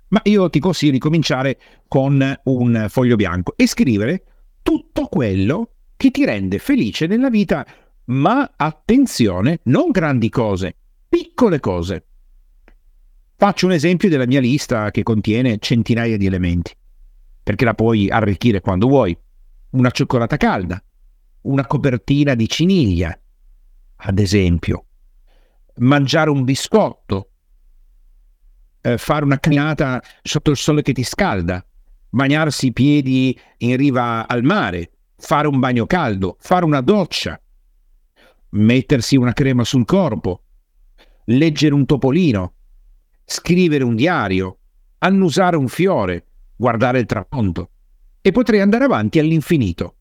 [0.07, 4.23] Ma io ti consiglio di cominciare con un foglio bianco e scrivere
[4.63, 7.63] tutto quello che ti rende felice nella vita,
[8.05, 10.75] ma attenzione, non grandi cose,
[11.07, 12.05] piccole cose.
[13.41, 16.75] Faccio un esempio della mia lista che contiene centinaia di elementi,
[17.41, 19.17] perché la puoi arricchire quando vuoi.
[19.71, 20.79] Una cioccolata calda,
[21.41, 23.19] una copertina di ciniglia,
[23.95, 24.85] ad esempio,
[25.77, 27.31] mangiare un biscotto,
[28.79, 31.65] eh, fare una camminata sotto il sole che ti scalda,
[32.09, 37.41] bagnarsi i piedi in riva al mare, fare un bagno caldo, fare una doccia,
[38.49, 40.43] mettersi una crema sul corpo,
[41.23, 42.53] leggere un topolino,
[43.31, 44.57] scrivere un diario,
[44.99, 47.69] annusare un fiore, guardare il tramonto.
[48.19, 49.95] E potrei andare avanti all'infinito.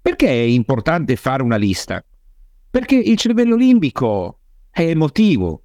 [0.00, 2.04] Perché è importante fare una lista?
[2.70, 5.62] Perché il cervello limbico è emotivo.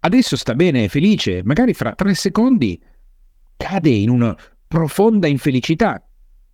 [0.00, 2.82] Adesso sta bene, è felice, magari fra tre secondi
[3.56, 4.36] cade in una
[4.66, 6.02] profonda infelicità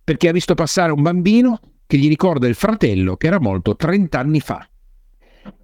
[0.03, 4.19] perché ha visto passare un bambino che gli ricorda il fratello che era morto 30
[4.19, 4.67] anni fa.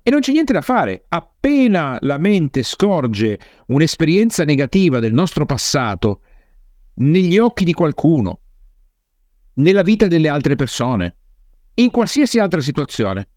[0.02, 1.06] E non c'è niente da fare.
[1.08, 6.22] Appena la mente scorge un'esperienza negativa del nostro passato
[6.96, 8.40] negli occhi di qualcuno,
[9.56, 11.16] nella vita delle altre persone,
[11.76, 13.30] in qualsiasi altra situazione.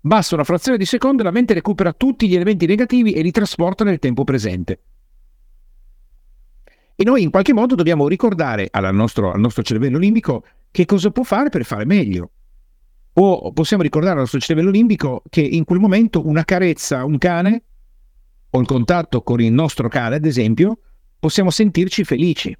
[0.00, 3.30] Basta una frazione di secondo e la mente recupera tutti gli elementi negativi e li
[3.30, 4.80] trasporta nel tempo presente.
[6.94, 11.24] E noi in qualche modo dobbiamo ricordare nostro, al nostro cervello limbico che cosa può
[11.24, 12.30] fare per fare meglio.
[13.18, 17.16] O possiamo ricordare al nostro cervello limbico che in quel momento una carezza a un
[17.16, 17.62] cane
[18.50, 20.78] o il contatto con il nostro cane, ad esempio,
[21.18, 22.54] possiamo sentirci felici.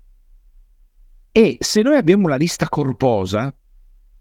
[1.30, 3.54] E se noi abbiamo una lista corposa,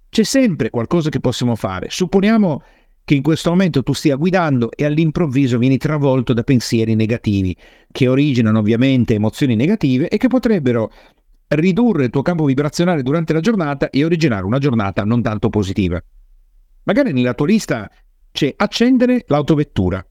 [0.09, 1.87] c'è sempre qualcosa che possiamo fare.
[1.89, 2.61] Supponiamo
[3.05, 7.55] che in questo momento tu stia guidando e all'improvviso vieni travolto da pensieri negativi,
[7.89, 10.91] che originano ovviamente emozioni negative e che potrebbero
[11.47, 16.01] ridurre il tuo campo vibrazionale durante la giornata e originare una giornata non tanto positiva.
[16.85, 17.89] Magari nella tua lista
[18.31, 20.05] c'è accendere l'autovettura,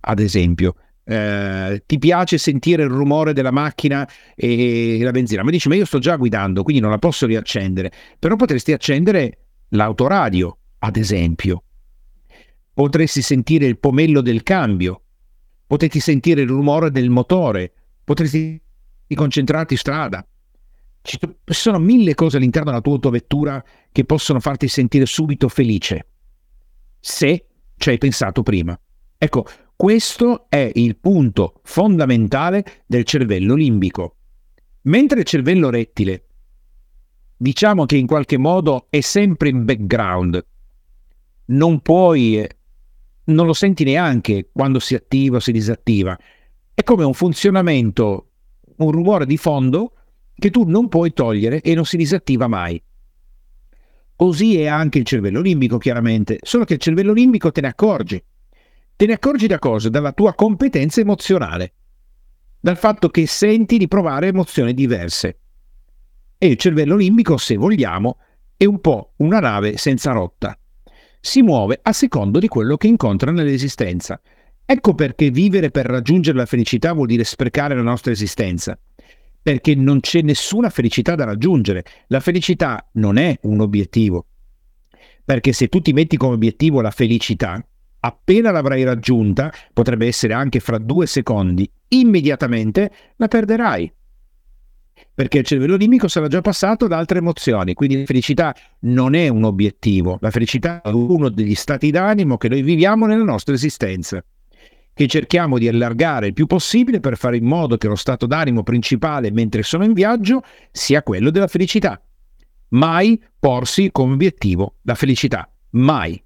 [0.00, 0.76] ad esempio.
[1.04, 5.84] Eh, ti piace sentire il rumore della macchina e la benzina, ma dici ma io
[5.84, 11.62] sto già guidando, quindi non la posso riaccendere, però potresti accendere l'autoradio, ad esempio.
[12.74, 15.02] Potresti sentire il pomello del cambio,
[15.66, 17.72] potresti sentire il rumore del motore,
[18.04, 18.60] potresti
[19.14, 20.26] concentrarti in strada.
[21.06, 26.08] Ci sono mille cose all'interno della tua autovettura che possono farti sentire subito felice,
[26.98, 28.76] se ci hai pensato prima.
[29.16, 34.16] Ecco, questo è il punto fondamentale del cervello limbico.
[34.82, 36.24] Mentre il cervello rettile,
[37.36, 40.44] diciamo che in qualche modo è sempre in background,
[41.46, 42.44] non puoi,
[43.26, 46.18] non lo senti neanche quando si attiva o si disattiva.
[46.74, 48.30] È come un funzionamento,
[48.78, 49.92] un rumore di fondo
[50.36, 52.82] che tu non puoi togliere e non si disattiva mai.
[54.14, 58.22] Così è anche il cervello limbico, chiaramente, solo che il cervello limbico te ne accorgi
[58.96, 59.90] Te ne accorgi da cosa?
[59.90, 61.74] Dalla tua competenza emozionale,
[62.58, 65.38] dal fatto che senti di provare emozioni diverse.
[66.38, 68.16] E il cervello limbico, se vogliamo,
[68.56, 70.58] è un po' una nave senza rotta.
[71.20, 74.18] Si muove a secondo di quello che incontra nell'esistenza.
[74.64, 78.78] Ecco perché vivere per raggiungere la felicità vuol dire sprecare la nostra esistenza.
[79.46, 81.84] Perché non c'è nessuna felicità da raggiungere.
[82.08, 84.26] La felicità non è un obiettivo.
[85.24, 87.64] Perché se tu ti metti come obiettivo la felicità,
[88.00, 93.94] appena l'avrai raggiunta, potrebbe essere anche fra due secondi, immediatamente la perderai.
[95.14, 99.28] Perché il cervello limbico sarà già passato da altre emozioni, quindi la felicità non è
[99.28, 104.20] un obiettivo, la felicità è uno degli stati d'animo che noi viviamo nella nostra esistenza,
[104.96, 108.62] che cerchiamo di allargare il più possibile per fare in modo che lo stato d'animo
[108.62, 112.00] principale mentre sono in viaggio sia quello della felicità.
[112.68, 116.18] Mai porsi come obiettivo la felicità, mai.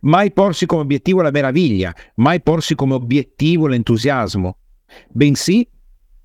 [0.00, 4.56] Mai porsi come obiettivo la meraviglia, mai porsi come obiettivo l'entusiasmo,
[5.10, 5.68] bensì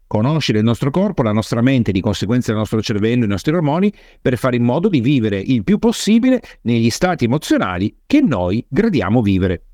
[0.08, 3.94] conoscere il nostro corpo, la nostra mente, di conseguenza il nostro cervello, i nostri ormoni,
[4.22, 9.22] per fare in modo di vivere il più possibile negli stati emozionali che noi gradiamo
[9.22, 9.71] vivere.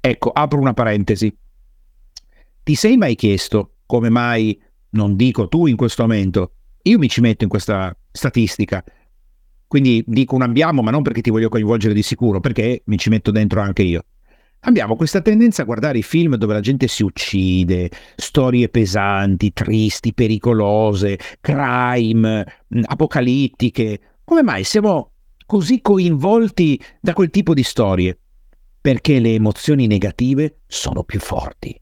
[0.00, 1.36] Ecco, apro una parentesi.
[2.62, 4.58] Ti sei mai chiesto come mai,
[4.90, 8.82] non dico tu in questo momento, io mi ci metto in questa statistica,
[9.66, 13.10] quindi dico un abbiamo, ma non perché ti voglio coinvolgere di sicuro, perché mi ci
[13.10, 14.04] metto dentro anche io.
[14.60, 20.12] Abbiamo questa tendenza a guardare i film dove la gente si uccide, storie pesanti, tristi,
[20.12, 22.44] pericolose, crime,
[22.84, 24.00] apocalittiche.
[24.24, 25.12] Come mai siamo
[25.46, 28.19] così coinvolti da quel tipo di storie?
[28.80, 31.78] Perché le emozioni negative sono più forti.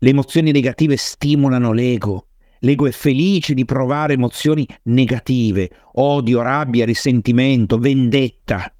[0.00, 2.28] Le emozioni negative stimolano l'ego,
[2.60, 8.72] L'ego è felice di provare emozioni negative, odio, rabbia, risentimento, vendetta,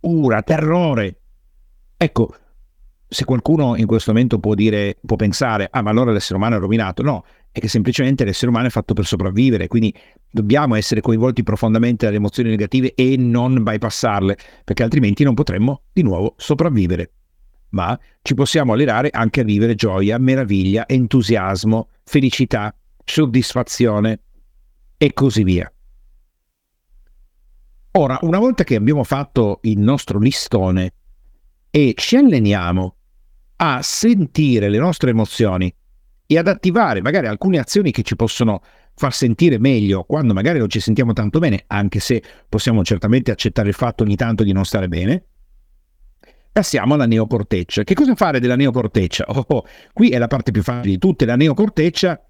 [0.00, 1.20] ura, terrore.
[1.96, 2.34] Ecco,
[3.06, 6.58] se qualcuno in questo momento può dire, può pensare, ah ma allora l'essere umano è
[6.58, 9.94] rovinato, no, è che semplicemente l'essere umano è fatto per sopravvivere, quindi
[10.30, 16.02] dobbiamo essere coinvolti profondamente dalle emozioni negative e non bypassarle, perché altrimenti non potremmo di
[16.02, 17.12] nuovo sopravvivere
[17.72, 24.20] ma ci possiamo allenare anche a vivere gioia, meraviglia, entusiasmo, felicità, soddisfazione
[24.96, 25.72] e così via.
[27.92, 30.94] Ora, una volta che abbiamo fatto il nostro listone
[31.70, 32.96] e ci alleniamo
[33.56, 35.74] a sentire le nostre emozioni
[36.26, 38.62] e ad attivare magari alcune azioni che ci possono
[38.94, 43.68] far sentire meglio quando magari non ci sentiamo tanto bene, anche se possiamo certamente accettare
[43.68, 45.24] il fatto ogni tanto di non stare bene,
[46.52, 47.82] Passiamo alla neocorteccia.
[47.82, 49.24] Che cosa fare della neocorteccia?
[49.26, 51.24] Oh, oh, qui è la parte più facile di tutte.
[51.24, 52.22] La neocorteccia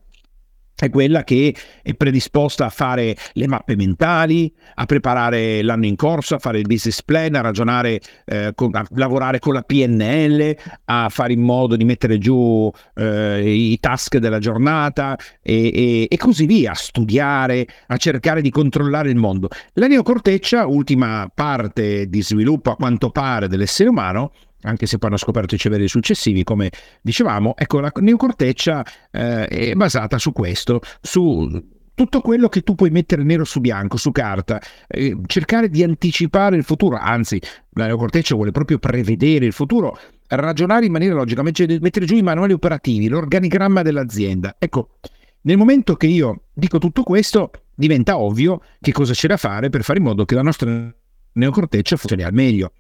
[0.75, 6.35] è quella che è predisposta a fare le mappe mentali, a preparare l'anno in corso,
[6.35, 10.57] a fare il business plan, a ragionare, eh, con, a lavorare con la PNL,
[10.87, 16.17] a fare in modo di mettere giù eh, i task della giornata e, e, e,
[16.17, 19.49] così via, a studiare, a cercare di controllare il mondo.
[19.75, 24.33] La neocorteccia, ultima parte di sviluppo a quanto pare dell'essere umano,
[24.63, 29.73] anche se poi hanno scoperto i cervelli successivi, come dicevamo, ecco, la neocorteccia eh, è
[29.75, 34.61] basata su questo, su tutto quello che tu puoi mettere nero su bianco, su carta,
[34.89, 37.41] eh, cercare di anticipare il futuro, anzi,
[37.75, 39.99] la neocorteccia vuole proprio prevedere il futuro,
[40.29, 44.57] ragionare in maniera logica, mettere giù i manuali operativi, l'organigramma dell'azienda.
[44.59, 44.97] Ecco,
[45.43, 49.83] nel momento che io dico tutto questo, diventa ovvio che cosa c'è da fare per
[49.83, 50.95] fare in modo che la nostra
[51.33, 52.73] neocorteccia funzioni al meglio.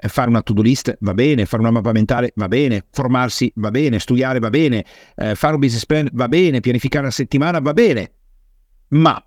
[0.00, 3.72] Eh, fare una to-do list va bene, fare una mappa mentale va bene, formarsi va
[3.72, 4.84] bene, studiare va bene,
[5.16, 8.12] eh, fare un business plan va bene, pianificare la settimana va bene,
[8.90, 9.20] ma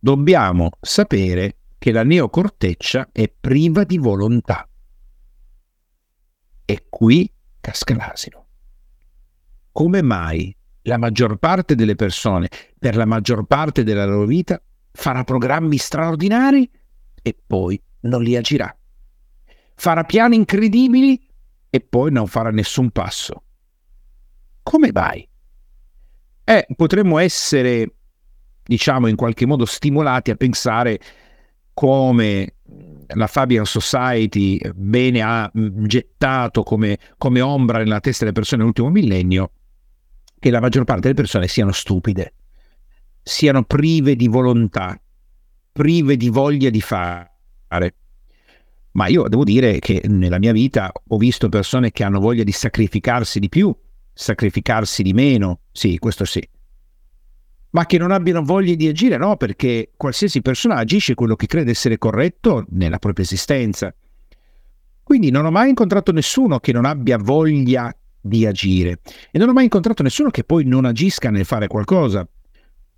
[0.00, 4.68] dobbiamo sapere che la neocorteccia è priva di volontà.
[6.64, 8.46] E qui casca l'asino.
[9.70, 14.60] Come mai la maggior parte delle persone, per la maggior parte della loro vita,
[14.90, 16.68] farà programmi straordinari
[17.22, 18.74] e poi non li agirà.
[19.74, 21.20] Farà piani incredibili
[21.68, 23.42] e poi non farà nessun passo.
[24.62, 25.28] Come mai?
[26.44, 27.94] Eh, potremmo essere,
[28.62, 31.00] diciamo, in qualche modo stimolati a pensare
[31.72, 32.56] come
[33.14, 39.52] la Fabian Society bene ha gettato come, come ombra nella testa delle persone nell'ultimo millennio,
[40.38, 42.34] che la maggior parte delle persone siano stupide,
[43.22, 45.00] siano prive di volontà,
[45.72, 47.31] prive di voglia di fare.
[48.92, 52.52] Ma io devo dire che nella mia vita ho visto persone che hanno voglia di
[52.52, 53.74] sacrificarsi di più,
[54.12, 56.46] sacrificarsi di meno, sì, questo sì.
[57.70, 61.70] Ma che non abbiano voglia di agire, no, perché qualsiasi persona agisce quello che crede
[61.70, 63.94] essere corretto nella propria esistenza.
[65.02, 67.94] Quindi non ho mai incontrato nessuno che non abbia voglia
[68.24, 69.00] di agire
[69.32, 72.26] e non ho mai incontrato nessuno che poi non agisca nel fare qualcosa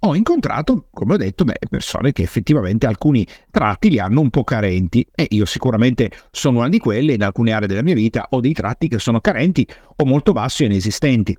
[0.06, 4.44] ho incontrato, come ho detto, beh, persone che effettivamente alcuni tratti li hanno un po'
[4.44, 8.40] carenti e io sicuramente sono una di quelle, in alcune aree della mia vita ho
[8.40, 11.36] dei tratti che sono carenti o molto bassi o inesistenti.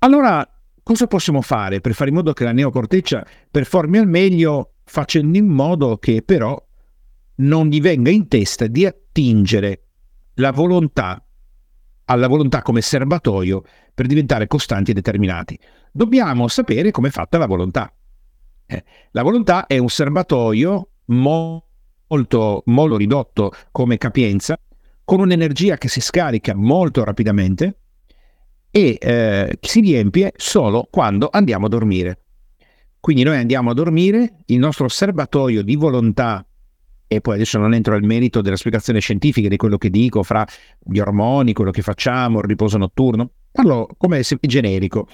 [0.00, 0.46] Allora,
[0.82, 5.46] cosa possiamo fare per fare in modo che la neocorteccia performi al meglio facendo in
[5.46, 6.62] modo che però
[7.36, 9.84] non gli venga in testa di attingere
[10.34, 11.22] la volontà
[12.06, 13.62] alla volontà come serbatoio
[13.94, 15.58] per diventare costanti e determinati.
[15.92, 17.92] Dobbiamo sapere come è fatta la volontà.
[18.66, 21.64] Eh, la volontà è un serbatoio mo-
[22.08, 24.58] molto, molto ridotto come capienza,
[25.04, 27.78] con un'energia che si scarica molto rapidamente
[28.70, 32.22] e eh, si riempie solo quando andiamo a dormire.
[33.00, 36.44] Quindi noi andiamo a dormire, il nostro serbatoio di volontà
[37.12, 40.46] e poi adesso non entro nel merito della spiegazione scientifica di quello che dico fra
[40.78, 45.08] gli ormoni, quello che facciamo, il riposo notturno, parlo come generico.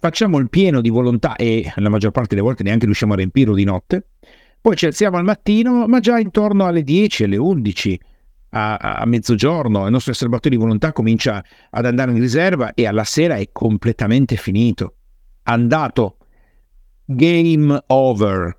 [0.00, 3.54] Facciamo il pieno di volontà e la maggior parte delle volte neanche riusciamo a riempirlo
[3.54, 4.06] di notte,
[4.60, 8.00] poi ci alziamo al mattino, ma già intorno alle 10, alle 11,
[8.50, 13.02] a, a mezzogiorno il nostro osservatorio di volontà comincia ad andare in riserva e alla
[13.02, 14.94] sera è completamente finito.
[15.44, 16.18] Andato.
[17.04, 18.56] Game over.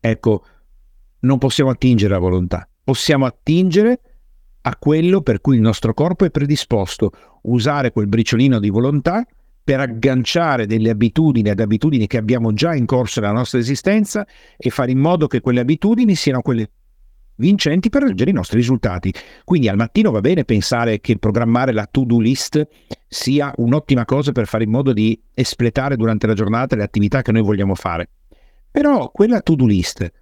[0.00, 0.44] Ecco,
[1.20, 4.00] non possiamo attingere alla volontà, possiamo attingere
[4.62, 9.24] a quello per cui il nostro corpo è predisposto, usare quel briciolino di volontà
[9.70, 14.68] per agganciare delle abitudini ad abitudini che abbiamo già in corso nella nostra esistenza e
[14.68, 16.68] fare in modo che quelle abitudini siano quelle
[17.36, 19.14] vincenti per raggiungere i nostri risultati.
[19.44, 22.66] Quindi al mattino va bene pensare che programmare la to-do list
[23.06, 27.30] sia un'ottima cosa per fare in modo di espletare durante la giornata le attività che
[27.30, 28.08] noi vogliamo fare.
[28.72, 30.12] Però quella to-do list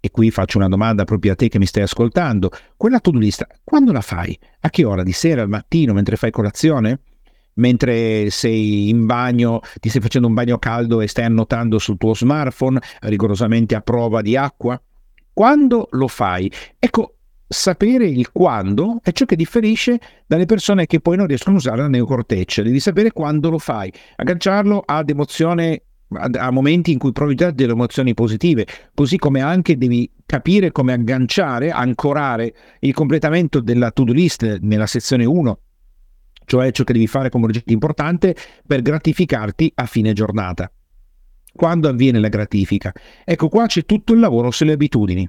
[0.00, 3.46] e qui faccio una domanda proprio a te che mi stai ascoltando, quella to-do list,
[3.64, 4.38] quando la fai?
[4.60, 5.02] A che ora?
[5.02, 7.00] Di sera, al mattino, mentre fai colazione?
[7.54, 12.14] Mentre sei in bagno, ti stai facendo un bagno caldo e stai annotando sul tuo
[12.14, 14.80] smartphone, rigorosamente a prova di acqua?
[15.32, 16.50] Quando lo fai?
[16.78, 21.58] Ecco, sapere il quando è ciò che differisce dalle persone che poi non riescono a
[21.58, 22.62] usare la neocorteccia.
[22.62, 25.82] Devi sapere quando lo fai, agganciarlo ad emozione
[26.16, 30.92] a, momenti in cui provi già delle emozioni positive, così come anche devi capire come
[30.92, 35.58] agganciare, ancorare il completamento della to-do list nella sezione 1,
[36.44, 38.34] cioè ciò che devi fare come oggetto importante
[38.66, 40.70] per gratificarti a fine giornata.
[41.54, 42.92] Quando avviene la gratifica?
[43.24, 45.28] Ecco qua c'è tutto il lavoro sulle abitudini.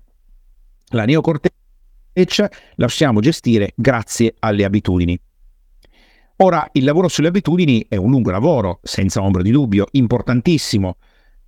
[0.89, 5.19] La neocorteccia la possiamo gestire grazie alle abitudini.
[6.37, 10.97] Ora, il lavoro sulle abitudini è un lungo lavoro, senza ombra di dubbio, importantissimo.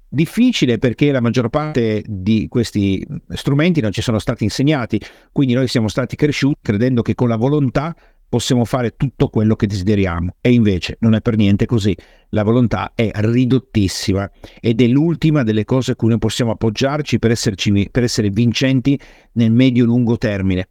[0.08, 5.02] Difficile perché la maggior parte di questi strumenti non ci sono stati insegnati,
[5.34, 7.94] quindi noi siamo stati cresciuti credendo che con la volontà
[8.30, 11.96] possiamo fare tutto quello che desideriamo e invece non è per niente così.
[12.30, 17.32] La volontà è ridottissima ed è l'ultima delle cose a cui noi possiamo appoggiarci per,
[17.32, 19.00] esserci, per essere vincenti
[19.34, 20.70] nel medio-lungo termine.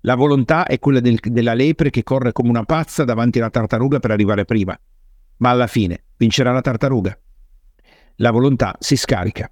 [0.00, 4.00] La volontà è quella del, della lepre che corre come una pazza davanti alla tartaruga
[4.00, 4.78] per arrivare prima,
[5.38, 7.16] ma alla fine vincerà la tartaruga.
[8.16, 9.50] La volontà si scarica.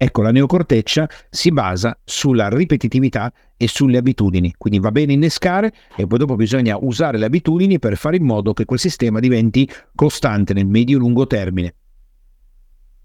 [0.00, 6.06] Ecco, la neocorteccia si basa sulla ripetitività e sulle abitudini, quindi va bene innescare e
[6.06, 10.54] poi dopo bisogna usare le abitudini per fare in modo che quel sistema diventi costante
[10.54, 11.74] nel medio-lungo termine.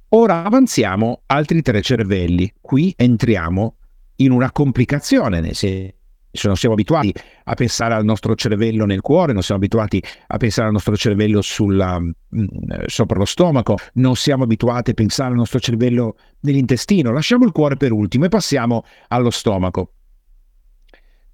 [0.09, 2.53] Ora avanziamo altri tre cervelli.
[2.61, 3.75] Qui entriamo
[4.17, 5.95] in una complicazione, nel senso
[6.43, 7.13] non siamo abituati
[7.43, 11.41] a pensare al nostro cervello nel cuore, non siamo abituati a pensare al nostro cervello
[11.41, 12.13] sulla, mm,
[12.87, 17.11] sopra lo stomaco, non siamo abituati a pensare al nostro cervello nell'intestino.
[17.11, 19.91] Lasciamo il cuore per ultimo e passiamo allo stomaco.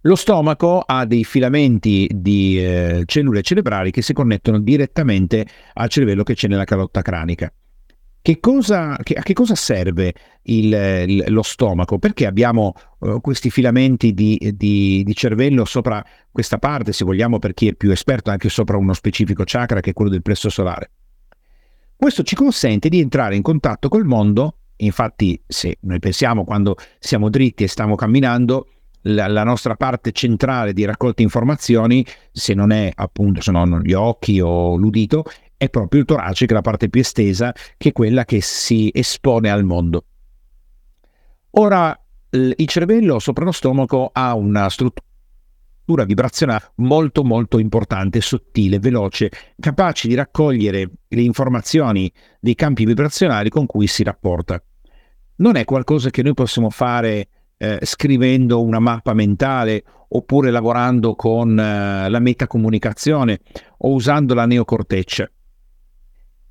[0.04, 6.24] Lo stomaco ha dei filamenti di eh, cellule cerebrali che si connettono direttamente al cervello
[6.24, 7.52] che c'è nella calotta cranica.
[8.22, 10.14] Che cosa, che, a che cosa serve
[10.44, 10.74] il,
[11.08, 12.00] il, lo stomaco?
[12.00, 17.54] Perché abbiamo uh, questi filamenti di, di, di, cervello sopra questa parte, se vogliamo, per
[17.54, 20.92] chi è più esperto, anche sopra uno specifico chakra che è quello del plesso solare?
[21.96, 24.56] Questo ci consente di entrare in contatto col mondo.
[24.78, 28.68] Infatti, se noi pensiamo quando siamo dritti e stiamo camminando,
[29.04, 33.94] la, la, nostra parte centrale di raccolta informazioni, se non è appunto se non gli
[33.94, 35.24] occhi o l'udito,
[35.60, 38.89] è proprio il torace, che è la parte più estesa, che è quella che si
[38.93, 40.05] espone al mondo.
[41.51, 41.99] Ora,
[42.30, 49.30] il cervello sopra lo stomaco ha una struttura vibrazionale molto molto importante, sottile, veloce,
[49.60, 54.64] capace di raccogliere le informazioni dei campi vibrazionali con cui si rapporta.
[55.38, 61.60] Non è qualcosa che noi possiamo fare eh, scrivendo una mappa mentale oppure lavorando con
[61.60, 63.41] eh, la metacomunicazione
[63.80, 65.30] o usando la neocorteccia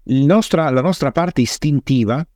[0.08, 2.26] nostra, la nostra parte istintiva,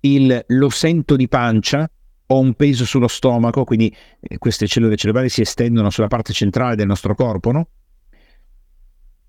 [0.00, 1.90] il lo sento di pancia,
[2.30, 6.76] ho un peso sullo stomaco, quindi eh, queste cellule cerebrali si estendono sulla parte centrale
[6.76, 7.68] del nostro corpo, no?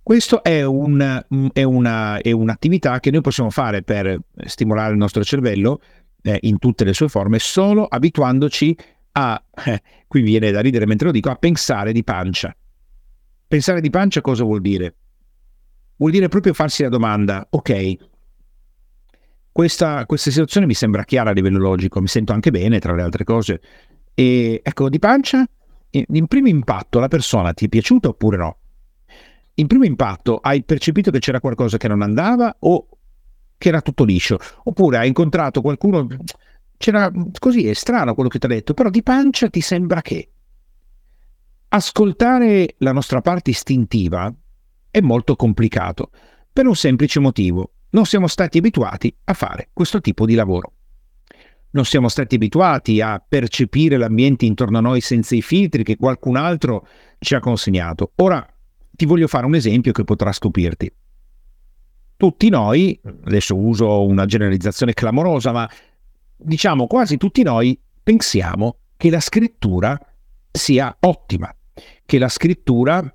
[0.02, 4.98] Questo è, un, mm, è, una, è, un'attività che noi possiamo fare per stimolare il
[4.98, 5.82] nostro cervello
[6.24, 8.76] eh, in tutte le sue forme, solo abituandoci
[9.14, 12.56] a, eh, qui viene da ridere mentre lo dico, a pensare di pancia.
[13.48, 14.96] Pensare di pancia cosa vuol dire?
[16.00, 17.96] Vuol dire proprio farsi la domanda, ok,
[19.52, 23.02] questa, questa situazione mi sembra chiara a livello logico, mi sento anche bene tra le
[23.02, 23.62] altre cose.
[24.14, 25.46] E ecco, di pancia,
[25.92, 28.58] in primo impatto la persona ti è piaciuta oppure no?
[29.56, 32.88] In primo impatto hai percepito che c'era qualcosa che non andava o
[33.58, 34.38] che era tutto liscio?
[34.64, 36.08] Oppure hai incontrato qualcuno,
[36.78, 40.30] c'era così, è strano quello che ti ha detto, però di pancia ti sembra che...
[41.72, 44.34] Ascoltare la nostra parte istintiva
[44.92, 46.12] è molto complicato,
[46.52, 47.72] per un semplice motivo.
[47.92, 50.74] Non siamo stati abituati a fare questo tipo di lavoro.
[51.72, 56.36] Non siamo stati abituati a percepire l'ambiente intorno a noi senza i filtri che qualcun
[56.36, 56.88] altro
[57.20, 58.12] ci ha consegnato.
[58.18, 58.46] Ora
[58.92, 60.92] ti voglio fare un esempio che potrà stupirti.
[62.18, 65.70] Tutti noi, adesso uso una generalizzazione clamorosa, ma
[66.36, 69.98] diciamo quasi tutti noi pensiamo che la scrittura
[70.52, 71.56] sia ottima,
[72.06, 73.14] che la scrittura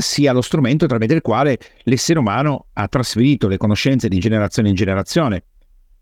[0.00, 4.76] sia lo strumento tramite il quale l'essere umano ha trasferito le conoscenze di generazione in
[4.76, 5.42] generazione.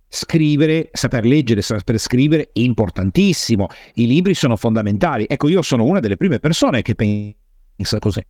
[0.06, 3.68] Scrivere, saper leggere, saper scrivere è importantissimo.
[3.94, 5.24] I libri sono fondamentali.
[5.26, 8.22] Ecco, io sono una delle prime persone che pensa così.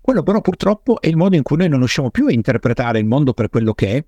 [0.00, 3.04] Quello però purtroppo è il modo in cui noi non riusciamo più a interpretare il
[3.04, 4.04] mondo per quello che è,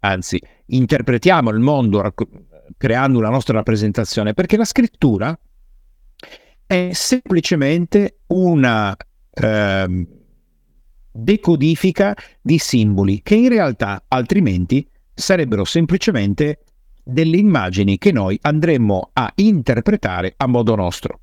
[0.00, 2.28] anzi, interpretiamo il mondo racco-
[2.76, 5.38] creando una nostra rappresentazione, perché la scrittura
[6.66, 8.96] è semplicemente una
[9.32, 10.06] ehm,
[11.12, 16.64] decodifica di simboli che in realtà altrimenti sarebbero semplicemente
[17.04, 21.20] delle immagini che noi andremmo a interpretare a modo nostro.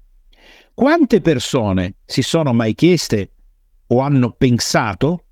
[0.73, 3.31] Quante persone si sono mai chieste
[3.87, 5.25] o hanno pensato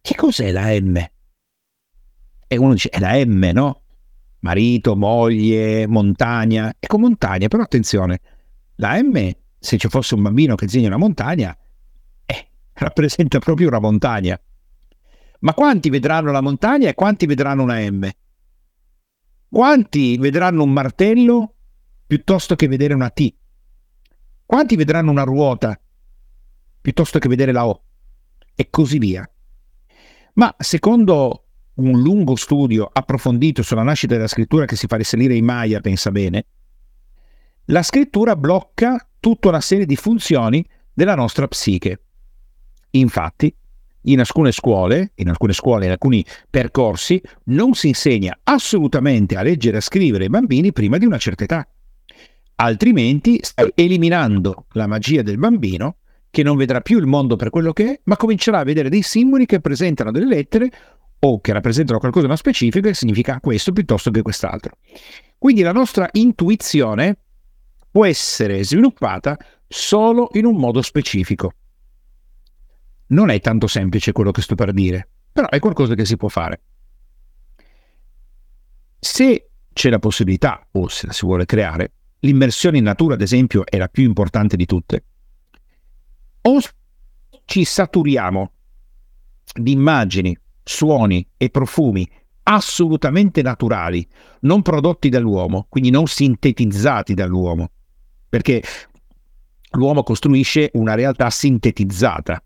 [0.00, 0.96] che cos'è la M?
[2.48, 3.82] E uno dice è la M, no?
[4.40, 6.72] Marito, moglie, montagna.
[6.78, 8.20] Ecco montagna, però attenzione,
[8.76, 11.56] la M, se ci fosse un bambino che disegna una montagna,
[12.76, 14.40] rappresenta proprio una montagna.
[15.40, 18.08] Ma quanti vedranno la montagna e quanti vedranno una M?
[19.48, 21.54] Quanti vedranno un martello
[22.06, 23.34] piuttosto che vedere una T?
[24.44, 25.78] Quanti vedranno una ruota
[26.80, 27.82] piuttosto che vedere la O?
[28.54, 29.28] E così via.
[30.34, 35.42] Ma secondo un lungo studio approfondito sulla nascita della scrittura che si fa risalire ai
[35.42, 36.46] Maya, pensa bene,
[37.66, 42.05] la scrittura blocca tutta una serie di funzioni della nostra psiche.
[42.98, 43.54] Infatti,
[44.02, 49.76] in alcune scuole, in alcune scuole, in alcuni percorsi, non si insegna assolutamente a leggere
[49.76, 51.66] e a scrivere ai bambini prima di una certa età.
[52.56, 55.96] Altrimenti stai eliminando la magia del bambino
[56.30, 59.02] che non vedrà più il mondo per quello che è, ma comincerà a vedere dei
[59.02, 60.70] simboli che presentano delle lettere
[61.18, 64.76] o che rappresentano qualcosa di specifico che significa questo piuttosto che quest'altro.
[65.38, 67.16] Quindi la nostra intuizione
[67.90, 69.36] può essere sviluppata
[69.66, 71.52] solo in un modo specifico.
[73.08, 76.28] Non è tanto semplice quello che sto per dire, però è qualcosa che si può
[76.28, 76.60] fare.
[78.98, 83.64] Se c'è la possibilità, o se la si vuole creare, l'immersione in natura, ad esempio,
[83.64, 85.04] è la più importante di tutte.
[86.42, 86.58] O
[87.44, 88.52] ci saturiamo
[89.54, 92.08] di immagini, suoni e profumi
[92.42, 94.06] assolutamente naturali,
[94.40, 97.70] non prodotti dall'uomo, quindi non sintetizzati dall'uomo,
[98.28, 98.62] perché
[99.72, 102.42] l'uomo costruisce una realtà sintetizzata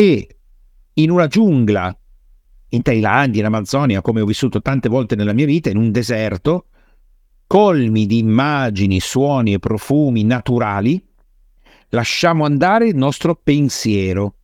[0.00, 0.36] e
[0.94, 1.94] in una giungla
[2.70, 6.68] in Thailandia, in Amazzonia, come ho vissuto tante volte nella mia vita, in un deserto,
[7.46, 11.06] colmi di immagini, suoni e profumi naturali,
[11.90, 14.36] lasciamo andare il nostro pensiero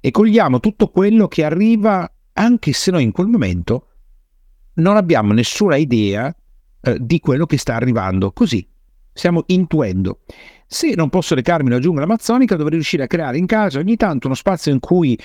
[0.00, 3.86] e cogliamo tutto quello che arriva, anche se noi in quel momento
[4.74, 6.34] non abbiamo nessuna idea
[6.80, 8.32] eh, di quello che sta arrivando.
[8.32, 8.66] Così
[9.12, 10.22] stiamo intuendo.
[10.66, 14.26] Se non posso recarmi nella giungla amazzonica, dovrei riuscire a creare in casa ogni tanto
[14.26, 15.18] uno spazio in cui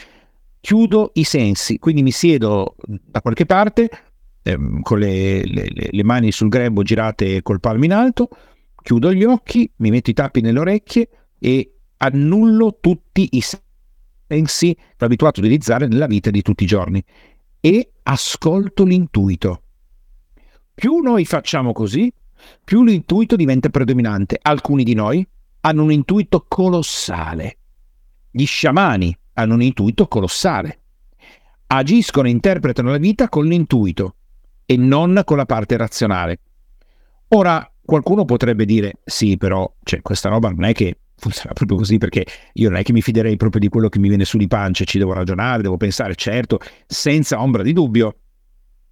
[0.59, 3.89] chiudo i sensi, quindi mi siedo da qualche parte
[4.43, 8.29] ehm, con le, le, le, mani sul grembo girate col palmo in alto,
[8.81, 14.83] chiudo gli occhi, mi metto i tappi nelle orecchie e annullo tutti i sensi che
[14.99, 17.03] ho abituato a utilizzare nella vita di tutti i giorni
[17.59, 19.63] e ascolto l'intuito.
[20.73, 22.11] Più noi facciamo così,
[22.63, 24.37] più l'intuito diventa predominante.
[24.41, 25.27] Alcuni di noi
[25.61, 27.57] hanno un intuito colossale.
[28.31, 30.79] Gli sciamani hanno un intuito colossale.
[31.67, 34.15] Agiscono e interpretano la vita con l'intuito
[34.65, 36.39] e non con la parte razionale.
[37.29, 41.97] Ora, qualcuno potrebbe dire, sì, però cioè, questa roba non è che funziona proprio così
[41.97, 44.47] perché io non è che mi fiderei proprio di quello che mi viene su di
[44.47, 48.17] pancia, ci devo ragionare, devo pensare, certo, senza ombra di dubbio,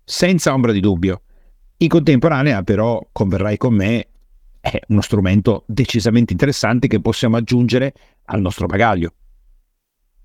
[0.03, 1.23] senza ombra di dubbio.
[1.81, 4.07] In contemporanea, però, converrai con me,
[4.59, 7.93] è uno strumento decisamente interessante che possiamo aggiungere
[8.25, 9.13] al nostro bagaglio.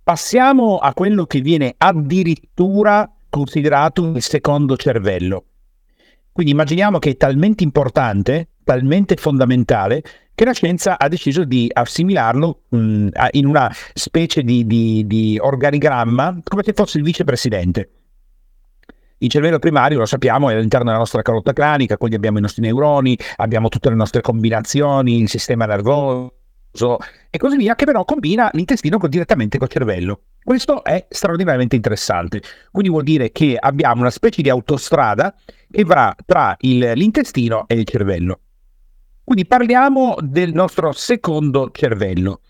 [0.03, 5.45] Passiamo a quello che viene addirittura considerato il secondo cervello.
[6.33, 10.03] Quindi immaginiamo che è talmente importante, talmente fondamentale,
[10.35, 15.39] che la scienza ha deciso di assimilarlo mh, mm, in una specie di, di, di
[15.41, 17.91] organigramma come se fosse il vicepresidente.
[19.25, 22.61] Il cervello primario, lo sappiamo, è all'interno della nostra calotta cranica, quindi abbiamo i nostri
[22.61, 26.99] neuroni, abbiamo tutte le nostre combinazioni, il sistema nervoso,
[27.31, 30.21] e così via, che però combina l'intestino direttamente col cervello.
[30.43, 32.43] Questo è straordinariamente interessante.
[32.71, 35.35] Quindi vuol dire che abbiamo una specie di autostrada
[35.71, 38.41] che va tra il, l'intestino e il cervello.
[39.25, 42.41] Quindi parliamo del nostro secondo cervello.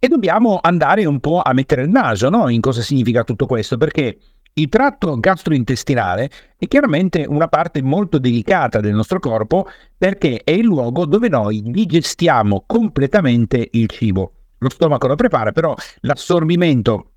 [0.00, 2.48] E dobbiamo andare un po' a mettere il naso no?
[2.48, 4.18] in cosa significa tutto questo, perché
[4.54, 10.64] il tratto gastrointestinale è chiaramente una parte molto delicata del nostro corpo perché è il
[10.64, 14.32] luogo dove noi digestiamo completamente il cibo.
[14.58, 17.12] Lo stomaco lo prepara, però l'assorbimento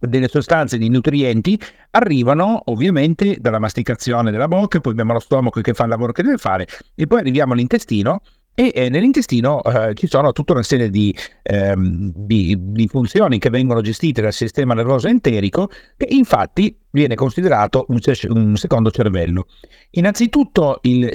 [0.00, 1.60] delle sostanze, dei nutrienti
[1.90, 6.22] arrivano ovviamente dalla masticazione della bocca, poi abbiamo lo stomaco che fa il lavoro che
[6.22, 8.20] deve fare e poi arriviamo all'intestino
[8.54, 13.80] e nell'intestino eh, ci sono tutta una serie di, ehm, di, di, funzioni che vengono
[13.80, 17.98] gestite dal sistema nervoso enterico che infatti viene considerato un,
[18.28, 19.46] un secondo cervello.
[19.92, 21.10] Innanzitutto il,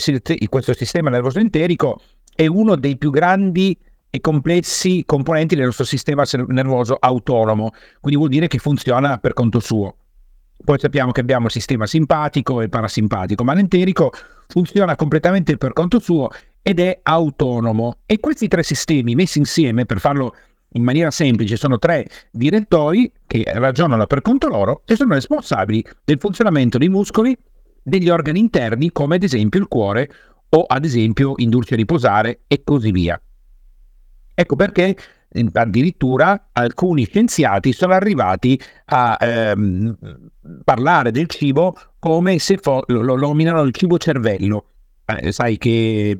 [0.49, 2.01] questo sistema nervoso enterico
[2.33, 3.77] è uno dei più grandi
[4.09, 9.59] e complessi componenti del nostro sistema nervoso autonomo, quindi vuol dire che funziona per conto
[9.59, 9.95] suo.
[10.63, 14.11] Poi sappiamo che abbiamo il sistema simpatico e parasimpatico, ma l'enterico
[14.47, 16.29] funziona completamente per conto suo
[16.67, 17.99] ed è autonomo.
[18.05, 20.35] E questi tre sistemi messi insieme, per farlo
[20.73, 26.19] in maniera semplice, sono tre direttori che ragionano per conto loro e sono responsabili del
[26.19, 27.37] funzionamento dei muscoli,
[27.81, 30.11] degli organi interni, come ad esempio il cuore
[30.49, 33.17] o ad esempio indurci a riposare e così via.
[34.35, 34.97] Ecco perché
[35.53, 39.97] addirittura alcuni scienziati sono arrivati a ehm,
[40.65, 44.65] parlare del cibo come se fo- lo, lo nominano il cibo cervello.
[45.05, 46.17] Eh, sai che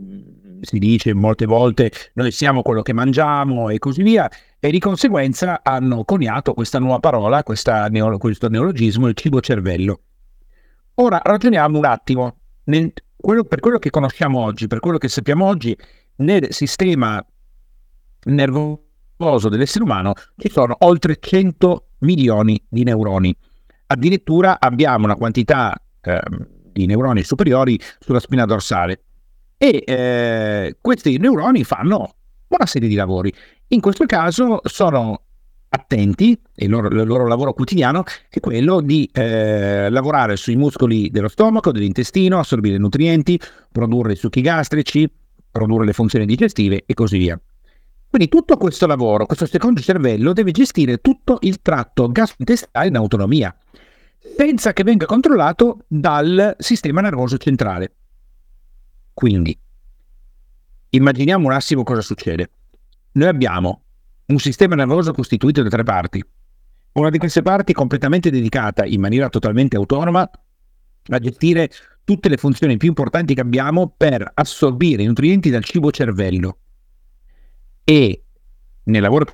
[0.61, 4.29] si dice molte volte noi siamo quello che mangiamo e così via,
[4.59, 7.43] e di conseguenza hanno coniato questa nuova parola,
[7.89, 10.01] neo, questo neologismo, il cibo cervello.
[10.95, 15.45] Ora ragioniamo un attimo, nel, quello, per quello che conosciamo oggi, per quello che sappiamo
[15.45, 15.77] oggi,
[16.17, 17.23] nel sistema
[18.25, 23.35] nervoso dell'essere umano ci sono oltre 100 milioni di neuroni.
[23.87, 26.19] Addirittura abbiamo una quantità eh,
[26.71, 29.03] di neuroni superiori sulla spina dorsale
[29.57, 32.15] e eh, questi neuroni fanno
[32.47, 33.33] una serie di lavori.
[33.69, 35.21] In questo caso sono
[35.69, 41.27] attenti, il loro, il loro lavoro quotidiano è quello di eh, lavorare sui muscoli dello
[41.27, 43.39] stomaco, dell'intestino, assorbire nutrienti,
[43.71, 45.09] produrre i succhi gastrici,
[45.51, 47.39] produrre le funzioni digestive e così via.
[48.09, 53.53] Quindi tutto questo lavoro, questo secondo cervello deve gestire tutto il tratto gastrointestinale in autonomia.
[54.37, 57.91] senza che venga controllato dal sistema nervoso centrale.
[59.17, 59.59] Quindi,
[60.91, 62.51] immaginiamo un attimo cosa succede.
[63.13, 63.81] Noi abbiamo
[64.27, 66.23] un sistema nervoso costituito da tre parti.
[66.91, 71.71] Una di queste parti completamente dedicata in maniera totalmente autonoma a gestire
[72.03, 76.59] tutte le funzioni più importanti che abbiamo per assorbire i nutrienti dal cibo cervello.
[77.83, 78.23] E
[78.83, 79.25] nel lavoro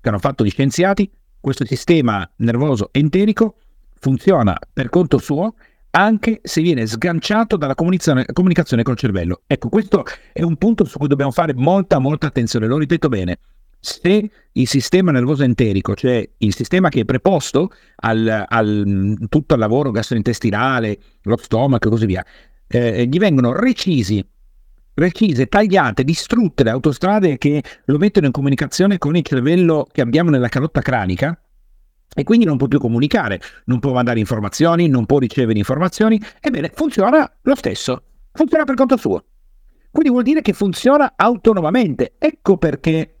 [0.00, 1.08] che hanno fatto gli scienziati,
[1.38, 3.56] questo sistema nervoso enterico
[4.00, 5.54] funziona per conto suo
[5.94, 9.42] anche se viene sganciato dalla comunicazione, col cervello.
[9.46, 12.66] Ecco, questo è un punto su cui dobbiamo fare molta, molta attenzione.
[12.66, 13.38] Lo ripeto bene.
[13.78, 19.60] Se il sistema nervoso enterico, cioè il sistema che è preposto al, al tutto il
[19.60, 22.24] lavoro gastrointestinale, lo stomaco e così via,
[22.68, 24.24] eh, gli vengono recisi
[24.94, 30.30] recise, tagliate, distrutte le autostrade che lo mettono in comunicazione con il cervello che abbiamo
[30.30, 31.38] nella calotta cranica,
[32.14, 36.70] e quindi non può più comunicare, non può mandare informazioni, non può ricevere informazioni, ebbene
[36.74, 38.02] funziona lo stesso,
[38.32, 39.24] funziona per conto suo.
[39.90, 42.14] Quindi vuol dire che funziona autonomamente.
[42.18, 43.18] Ecco perché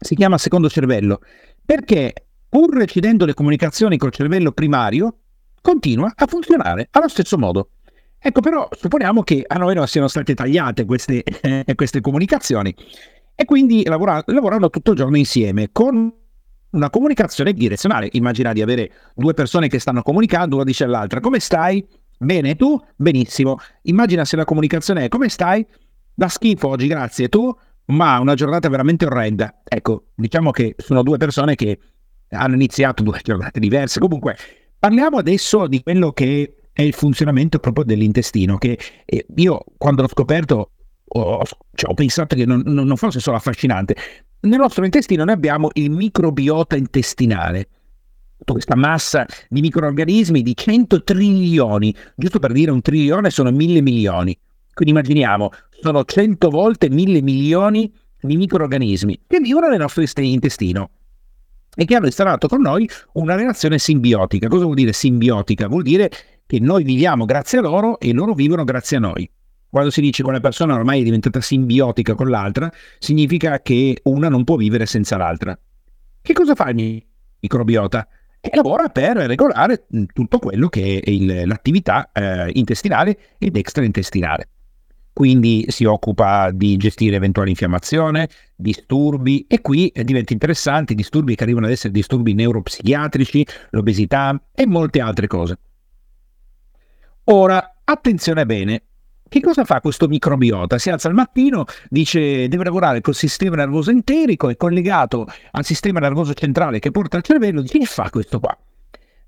[0.00, 1.20] si chiama secondo cervello,
[1.64, 5.18] perché pur recidendo le comunicazioni col cervello primario,
[5.60, 7.70] continua a funzionare allo stesso modo.
[8.18, 12.74] Ecco però, supponiamo che a noi non siano state tagliate queste, eh, queste comunicazioni
[13.34, 16.10] e quindi lavora, lavorano tutto il giorno insieme con
[16.74, 18.08] una comunicazione direzionale.
[18.12, 21.86] Immagina di avere due persone che stanno comunicando, una dice all'altra come stai?
[22.18, 22.80] Bene, tu?
[22.96, 23.58] Benissimo.
[23.82, 25.66] Immagina se la comunicazione è come stai?
[26.14, 27.28] Da schifo oggi, grazie.
[27.28, 27.54] Tu?
[27.86, 29.60] Ma una giornata veramente orrenda.
[29.64, 31.78] Ecco, diciamo che sono due persone che
[32.30, 34.00] hanno iniziato due giornate diverse.
[34.00, 34.36] Comunque,
[34.78, 40.08] parliamo adesso di quello che è il funzionamento proprio dell'intestino, che eh, io quando l'ho
[40.08, 40.70] scoperto
[41.06, 41.42] ho,
[41.74, 43.94] cioè, ho pensato che non, non fosse solo affascinante,
[44.44, 47.68] nel nostro intestino noi abbiamo il microbiota intestinale,
[48.38, 53.80] tutta questa massa di microorganismi di 100 trilioni, giusto per dire un trilione sono mille
[53.80, 54.36] milioni.
[54.72, 60.90] Quindi immaginiamo, sono 100 volte mille milioni di microorganismi che vivono nel nostro intestino
[61.74, 64.48] e che hanno instaurato con noi una relazione simbiotica.
[64.48, 65.68] Cosa vuol dire simbiotica?
[65.68, 66.10] Vuol dire
[66.46, 69.28] che noi viviamo grazie a loro e loro vivono grazie a noi.
[69.74, 72.70] Quando si dice che una persona ormai è diventata simbiotica con l'altra,
[73.00, 75.58] significa che una non può vivere senza l'altra.
[76.22, 77.04] Che cosa fa il
[77.40, 78.06] microbiota?
[78.40, 84.48] E lavora per regolare mm, tutto quello che è il, l'attività eh, intestinale ed extraintestinale.
[85.12, 91.42] Quindi si occupa di gestire eventuali infiammazione, disturbi e qui diventa interessante i disturbi che
[91.42, 95.58] arrivano ad essere disturbi neuropsichiatrici, l'obesità e molte altre cose.
[97.24, 98.82] Ora, attenzione bene,
[99.34, 100.78] che cosa fa questo microbiota?
[100.78, 105.98] Si alza al mattino, dice deve lavorare col sistema nervoso enterico, è collegato al sistema
[105.98, 108.56] nervoso centrale che porta al cervello, dice che fa questo qua?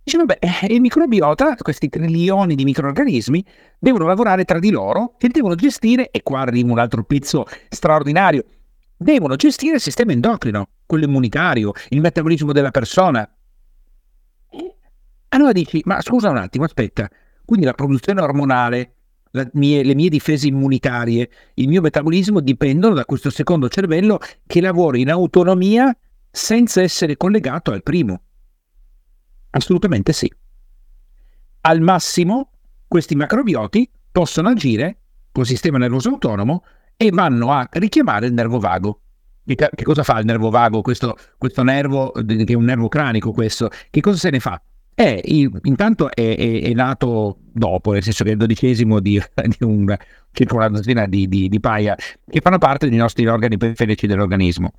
[0.04, 3.44] Dice, vabbè, eh, il microbiota, questi trilioni di microorganismi,
[3.80, 8.44] devono lavorare tra di loro e devono gestire, e qua arriva un altro pezzo straordinario,
[8.96, 13.28] devono gestire il sistema endocrino, quello immunitario, il metabolismo della persona.
[15.30, 17.10] Allora dici, ma scusa un attimo, aspetta,
[17.44, 18.92] quindi la produzione ormonale,
[19.52, 24.98] mie, le mie difese immunitarie, il mio metabolismo dipendono da questo secondo cervello che lavora
[24.98, 25.96] in autonomia
[26.30, 28.20] senza essere collegato al primo.
[29.50, 30.30] Assolutamente sì.
[31.62, 32.50] Al massimo,
[32.86, 34.98] questi macrobioti possono agire
[35.32, 36.64] col sistema nervoso autonomo
[36.96, 39.00] e vanno a richiamare il nervo vago.
[39.44, 40.82] Che, cosa fa il nervo vago?
[40.82, 44.60] Questo, questo nervo, che è un nervo cranico, questo, che cosa se ne fa?
[44.96, 49.56] È, intanto è, è, è, nato dopo, nel senso che è il dodicesimo di, di
[49.60, 49.94] un,
[50.32, 51.94] circa una dozzina di, di, di paia
[52.26, 54.72] che fanno parte dei nostri organi periferici dell'organismo.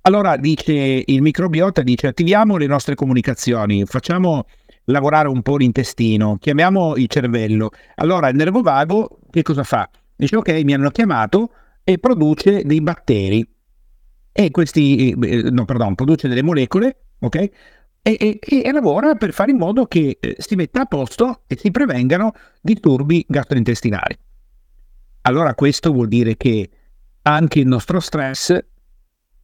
[0.00, 4.46] Allora dice il microbiota, dice attiviamo le nostre comunicazioni, facciamo
[4.86, 7.70] lavorare un po' l'intestino, chiamiamo il cervello.
[7.94, 9.88] Allora il nervo vago che cosa fa?
[10.16, 11.52] Dice ok, mi hanno chiamato
[11.84, 13.48] e produce dei batteri
[14.32, 17.50] e questi, eh, no perdon, produce delle molecole, ok?
[18.02, 21.56] E, e, e, lavora per fare in modo che eh, si metta a posto e
[21.56, 24.18] si prevengano disturbi gastrointestinali.
[25.22, 26.68] Allora questo vuol dire che
[27.22, 28.58] anche il nostro stress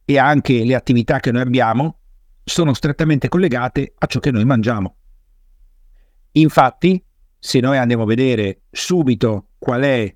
[0.03, 1.99] e anche le attività che noi abbiamo
[2.43, 4.95] sono strettamente collegate a ciò che noi mangiamo.
[6.33, 7.01] Infatti,
[7.37, 10.15] se noi andiamo a vedere subito qual è,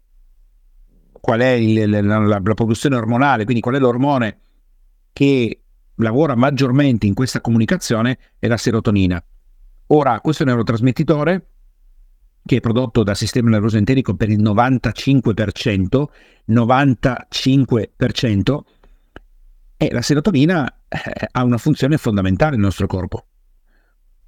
[1.12, 4.40] qual è il, la, la, la produzione ormonale, quindi qual è l'ormone
[5.14, 5.63] che
[5.96, 9.24] lavora maggiormente in questa comunicazione è la serotonina.
[9.88, 11.48] Ora, questo neurotrasmettitore,
[12.46, 16.06] che è prodotto dal sistema nervoso enterico per il 95%,
[16.50, 18.60] 95%,
[19.78, 23.26] e la serotonina eh, ha una funzione fondamentale nel nostro corpo.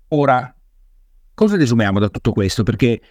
[0.09, 0.55] Ora,
[1.36, 2.63] Cosa desumiamo da tutto questo?
[2.63, 3.01] Perché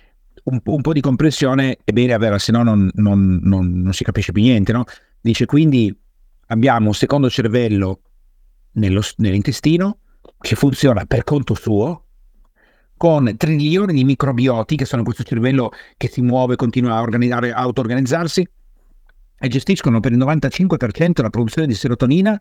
[0.45, 4.03] un, un po' di comprensione è bene averla, se no non, non, non, non si
[4.03, 4.73] capisce più niente.
[4.73, 4.85] No?
[5.21, 5.95] Dice quindi
[6.47, 8.01] abbiamo un secondo cervello
[8.75, 9.99] nello, nell'intestino
[10.39, 12.05] che funziona per conto suo,
[12.97, 18.49] con trilioni di microbioti che sono questo cervello che si muove, continua a, organizzare, auto-organizzarsi
[19.39, 22.41] e gestiscono per il 95% la produzione di serotonina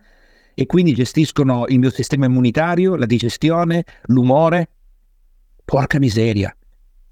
[0.54, 4.70] e quindi gestiscono il mio sistema immunitario, la digestione, l'umore.
[5.66, 6.56] Porca miseria.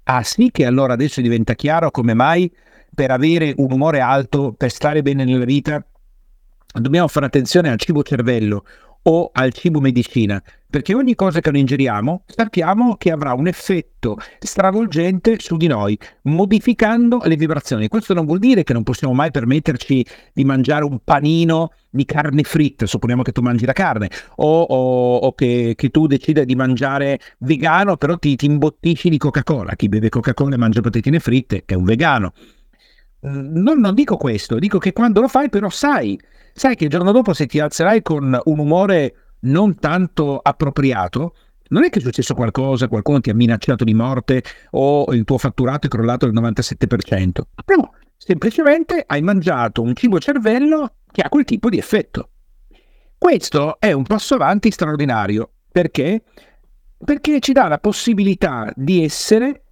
[0.04, 2.52] Ah sì che allora adesso diventa chiaro come mai
[2.94, 5.84] per avere un umore alto, per stare bene nella vita,
[6.72, 8.64] dobbiamo fare attenzione al cibo cervello
[9.04, 14.16] o al cibo medicina, perché ogni cosa che noi ingeriamo sappiamo che avrà un effetto
[14.38, 17.88] stravolgente su di noi, modificando le vibrazioni.
[17.88, 22.42] Questo non vuol dire che non possiamo mai permetterci di mangiare un panino di carne
[22.42, 26.54] fritta, supponiamo che tu mangi la carne, o, o, o che, che, tu decida di
[26.54, 29.74] mangiare vegano, però ti, ti imbottisci di Coca-Cola.
[29.74, 32.32] Chi beve Coca-Cola e mangia patatine fritte è un vegano.
[33.20, 36.18] Non, non dico questo, dico che quando lo fai però sai
[36.52, 41.34] sai che il giorno dopo se ti alzerai con un umore non tanto appropriato,
[41.68, 45.38] non è che è successo qualcosa, qualcuno ti ha minacciato di morte o il tuo
[45.38, 47.40] fatturato è crollato del 97%.
[47.76, 52.28] No, semplicemente hai mangiato un cibo cervello che ha quel tipo di effetto.
[53.16, 55.50] Questo è un passo avanti straordinario.
[55.70, 56.24] Perché?
[57.02, 59.62] Perché ci dà la possibilità di essere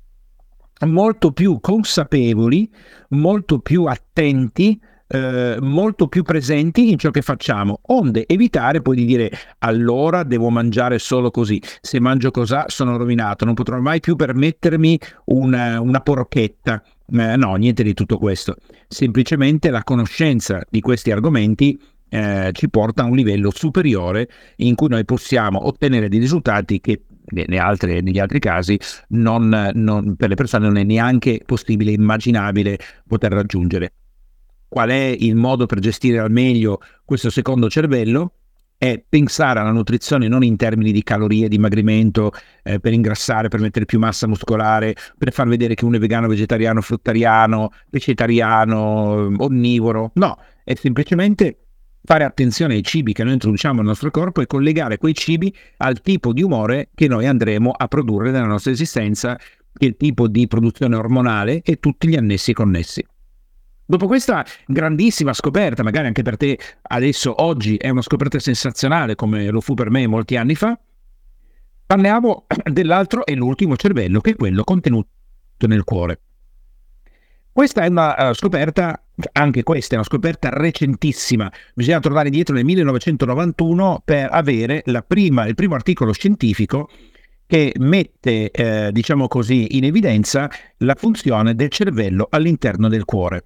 [0.86, 2.72] molto più consapevoli,
[3.10, 4.80] molto più attenti
[5.12, 10.50] eh, molto più presenti in ciò che facciamo, onde evitare poi di dire allora devo
[10.50, 16.00] mangiare solo così, se mangio così sono rovinato, non potrò mai più permettermi una, una
[16.00, 16.80] porchetta.
[17.12, 18.54] Eh, no, niente di tutto questo.
[18.86, 24.88] Semplicemente la conoscenza di questi argomenti eh, ci porta a un livello superiore in cui
[24.88, 27.02] noi possiamo ottenere dei risultati che
[27.58, 33.32] altre, negli altri casi non, non, per le persone non è neanche possibile, immaginabile poter
[33.32, 33.92] raggiungere
[34.70, 38.34] qual è il modo per gestire al meglio questo secondo cervello
[38.78, 43.84] è pensare alla nutrizione non in termini di calorie, dimagrimento, eh, per ingrassare, per mettere
[43.84, 50.12] più massa muscolare, per far vedere che uno è vegano, vegetariano, fruttariano, vegetariano, onnivoro.
[50.14, 51.58] No, è semplicemente
[52.02, 56.00] fare attenzione ai cibi che noi introduciamo nel nostro corpo e collegare quei cibi al
[56.00, 59.38] tipo di umore che noi andremo a produrre nella nostra esistenza,
[59.78, 63.04] il tipo di produzione ormonale e tutti gli annessi connessi.
[63.90, 69.50] Dopo questa grandissima scoperta, magari anche per te adesso oggi è una scoperta sensazionale come
[69.50, 70.78] lo fu per me molti anni fa,
[71.86, 75.08] parliamo dell'altro e l'ultimo cervello che è quello contenuto
[75.66, 76.20] nel cuore.
[77.50, 82.64] Questa è una uh, scoperta, anche questa è una scoperta recentissima, bisogna tornare dietro nel
[82.66, 86.88] 1991 per avere prima, il primo articolo scientifico
[87.44, 93.42] che mette, eh, diciamo così, in evidenza la funzione del cervello all'interno del cuore.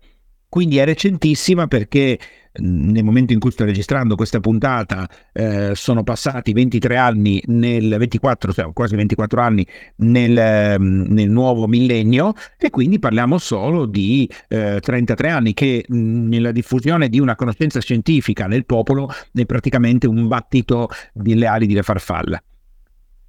[0.54, 2.16] Quindi è recentissima perché
[2.60, 8.52] nel momento in cui sto registrando questa puntata eh, sono passati 23 anni nel 24,
[8.52, 15.28] cioè quasi 24 anni nel, nel nuovo millennio e quindi parliamo solo di eh, 33
[15.28, 21.48] anni che nella diffusione di una conoscenza scientifica nel popolo è praticamente un battito delle
[21.48, 22.40] ali di farfalla.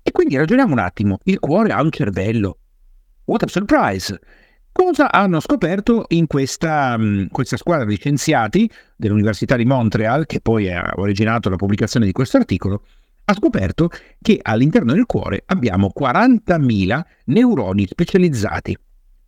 [0.03, 2.59] E quindi ragioniamo un attimo, il cuore ha un cervello.
[3.23, 4.19] What a surprise!
[4.77, 10.69] Cosa hanno scoperto in questa, mm, questa, squadra di scienziati dell'Università di Montreal, che poi
[10.69, 12.83] ha originato la pubblicazione di questo articolo?
[13.23, 13.89] Ha scoperto
[14.21, 18.77] che all'interno del cuore abbiamo 40.000 neuroni specializzati.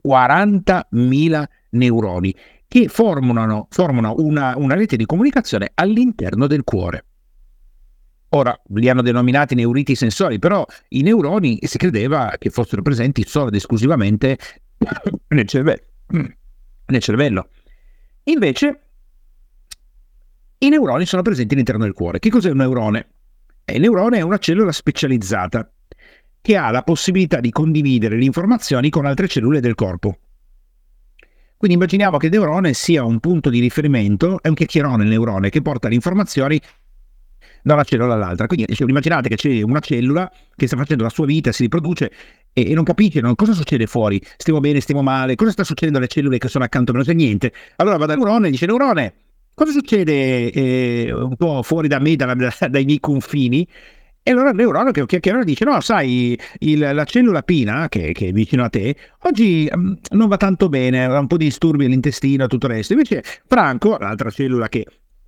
[0.06, 2.36] 40.000 neuroni
[2.68, 7.06] che formano, formano una, una rete di comunicazione all'interno del cuore.
[8.32, 13.48] Ora li hanno denominati neuriti sensori, però i neuroni si credeva che fossero presenti solo
[13.48, 14.38] ed esclusivamente
[15.30, 15.84] nel, cervello.
[16.08, 17.50] nel cervello.
[18.24, 18.82] Invece,
[20.60, 22.20] i neuroni sono presenti all'interno del cuore.
[22.20, 23.08] Che cos'è un neurone?
[23.66, 25.70] E il neurone è una cellula specializzata
[26.42, 30.20] che ha la possibilità di condividere le informazioni con altre cellule del corpo.
[31.58, 35.50] Quindi immaginiamo che il neurone sia un punto di riferimento, è un chiacchierone il neurone
[35.50, 36.62] che porta le informazioni
[37.68, 38.48] da una cellula all'altra.
[38.48, 42.12] Quindi immaginate che c'è una cellula che sta facendo la sua vita, si riproduce
[42.54, 43.36] e, e non capisce no?
[43.36, 46.92] cosa succede fuori, stiamo bene, stiamo male, cosa sta succedendo alle cellule che sono accanto
[46.92, 47.52] a me, non sa niente.
[47.76, 49.14] Allora va dal neurone e dice neurone,
[49.54, 53.68] cosa succede eh, un po' fuori da me, da, da, dai miei confini?
[54.24, 58.28] E allora il neurone che chiacchiera dice: No, sai, il, la cellula pina, che, che,
[58.28, 61.86] è vicino a te, oggi um, non va tanto bene, ha un po' di disturbi
[61.86, 62.92] all'intestino e tutto il resto.
[62.92, 64.86] Invece, Franco, l'altra cellula che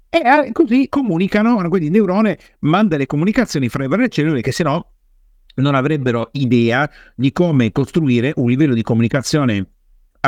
[0.10, 4.52] e eh, così comunicano, quindi il neurone manda le comunicazioni fra le varie cellule che
[4.52, 4.92] se no
[5.56, 9.68] non avrebbero idea di come costruire un livello di comunicazione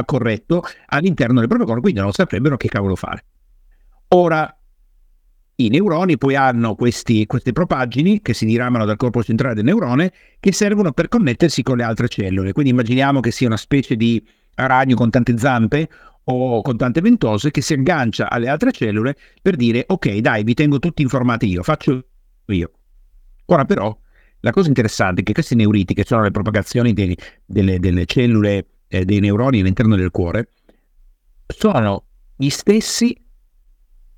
[0.06, 3.26] corretto all'interno del proprio corpo, quindi non saprebbero che cavolo fare.
[4.10, 4.56] Ora,
[5.56, 10.12] i neuroni poi hanno questi, queste propaggini che si diramano dal corpo centrale del neurone
[10.40, 12.52] che servono per connettersi con le altre cellule.
[12.52, 14.26] Quindi immaginiamo che sia una specie di
[14.56, 15.90] ragno con tante zampe
[16.24, 20.54] o con tante ventose che si aggancia alle altre cellule per dire ok dai vi
[20.54, 22.06] tengo tutti informati io, faccio
[22.46, 22.72] io.
[23.46, 23.98] Ora però
[24.42, 27.16] la cosa interessante è che questi neuriti, che sono le propagazioni dei,
[27.46, 30.50] delle, delle, cellule eh, dei neuroni all'interno del cuore,
[31.46, 32.06] sono
[32.36, 33.16] gli stessi,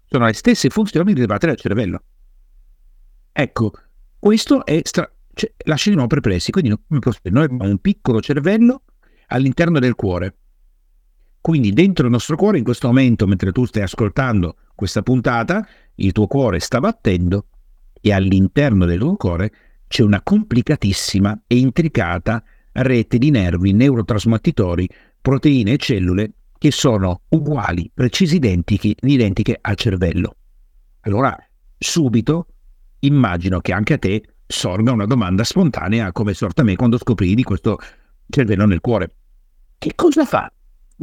[0.05, 2.03] sono le stesse funzioni rilevate dal cervello.
[3.33, 3.71] Ecco,
[4.17, 6.51] questo è stra- cioè, lascia di nuovo perplessi.
[6.51, 8.83] Quindi noi abbiamo un piccolo cervello
[9.27, 10.35] all'interno del cuore.
[11.43, 16.13] Quindi dentro il nostro cuore, in questo momento, mentre tu stai ascoltando questa puntata, il
[16.13, 17.47] tuo cuore sta battendo
[17.99, 19.51] e all'interno del tuo cuore
[19.85, 22.41] c'è una complicatissima e intricata
[22.71, 24.87] rete di nervi, neurotrasmettitori,
[25.19, 30.37] proteine e cellule che sono uguali, precisi identiche, identiche al cervello.
[31.01, 31.37] Allora,
[31.77, 32.47] subito
[32.99, 37.35] immagino che anche a te sorga una domanda spontanea come sorta a me quando scoprii
[37.35, 37.79] di questo
[38.29, 39.13] cervello nel cuore.
[39.77, 40.49] Che cosa fa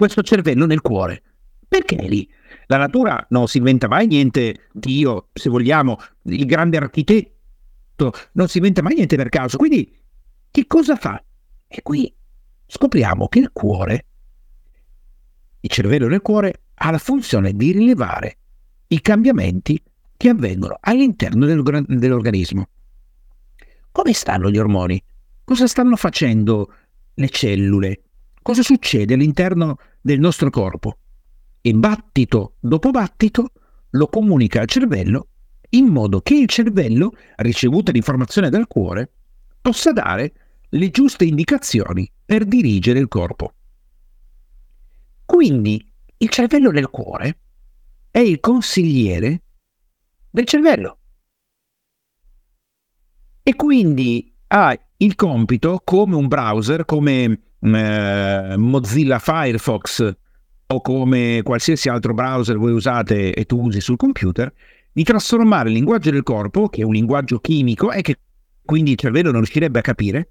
[0.01, 1.23] questo cervello nel cuore?
[1.69, 2.27] Perché è lì?
[2.69, 8.57] La natura non si inventa mai niente, Dio, se vogliamo, il grande architetto non si
[8.57, 9.59] inventa mai niente per caso.
[9.59, 9.95] Quindi,
[10.51, 11.23] che cosa fa?
[11.69, 12.13] E qui
[12.67, 14.07] scopriamo che il cuore,
[15.61, 18.39] il cervello del cuore, ha la funzione di rilevare
[18.89, 19.81] i cambiamenti
[20.17, 22.69] che avvengono all'interno dell'organismo.
[23.93, 25.01] Come stanno gli ormoni?
[25.45, 26.73] Cosa stanno facendo
[27.13, 28.03] le cellule?
[28.41, 30.99] Cosa succede all'interno del nostro corpo?
[31.61, 33.53] E battito dopo battito
[33.91, 35.29] lo comunica al cervello
[35.71, 39.13] in modo che il cervello, ricevuta l'informazione dal cuore,
[39.61, 40.33] possa dare
[40.71, 43.55] le giuste indicazioni per dirigere il corpo.
[45.25, 47.39] Quindi il cervello del cuore
[48.11, 49.43] è il consigliere
[50.29, 50.99] del cervello.
[53.43, 60.17] E quindi ha il compito, come un browser, come eh, Mozilla Firefox
[60.73, 64.53] o come qualsiasi altro browser voi usate e tu usi sul computer,
[64.93, 68.19] di trasformare il linguaggio del corpo, che è un linguaggio chimico e che
[68.65, 70.31] quindi il cervello non riuscirebbe a capire,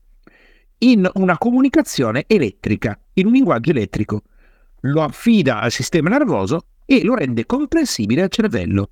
[0.80, 4.24] in una comunicazione elettrica, in un linguaggio elettrico.
[4.82, 8.92] Lo affida al sistema nervoso e lo rende comprensibile al cervello.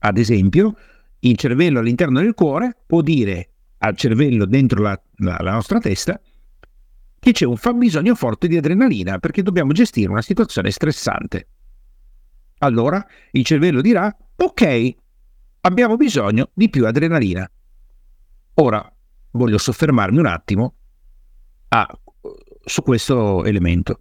[0.00, 0.74] Ad esempio,
[1.20, 3.48] il cervello all'interno del cuore può dire
[3.78, 6.20] al cervello dentro la, la, la nostra testa
[7.26, 11.48] che c'è un fabbisogno forte di adrenalina perché dobbiamo gestire una situazione stressante.
[12.58, 14.94] Allora il cervello dirà ok,
[15.62, 17.50] abbiamo bisogno di più adrenalina.
[18.54, 18.94] Ora
[19.32, 20.74] voglio soffermarmi un attimo
[21.70, 22.00] a,
[22.64, 23.98] su questo elemento,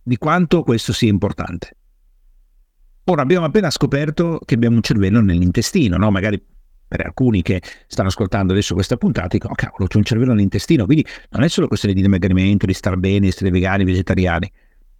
[0.00, 1.76] di quanto questo sia importante.
[3.06, 6.12] Ora abbiamo appena scoperto che abbiamo un cervello nell'intestino, no?
[6.12, 6.40] magari
[6.90, 10.86] per alcuni che stanno ascoltando adesso questa puntata dicono, oh, cavolo, c'è un cervello nell'intestino,
[10.86, 14.50] quindi non è solo questione di dimagrimento, di star bene, di essere vegani, vegetariani.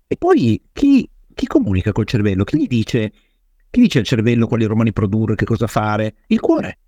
[0.07, 2.45] E poi chi, chi comunica col cervello?
[2.45, 3.13] Chi gli dice
[3.71, 6.17] chi dice al cervello quali ormoni produrre, che cosa fare?
[6.27, 6.79] Il cuore.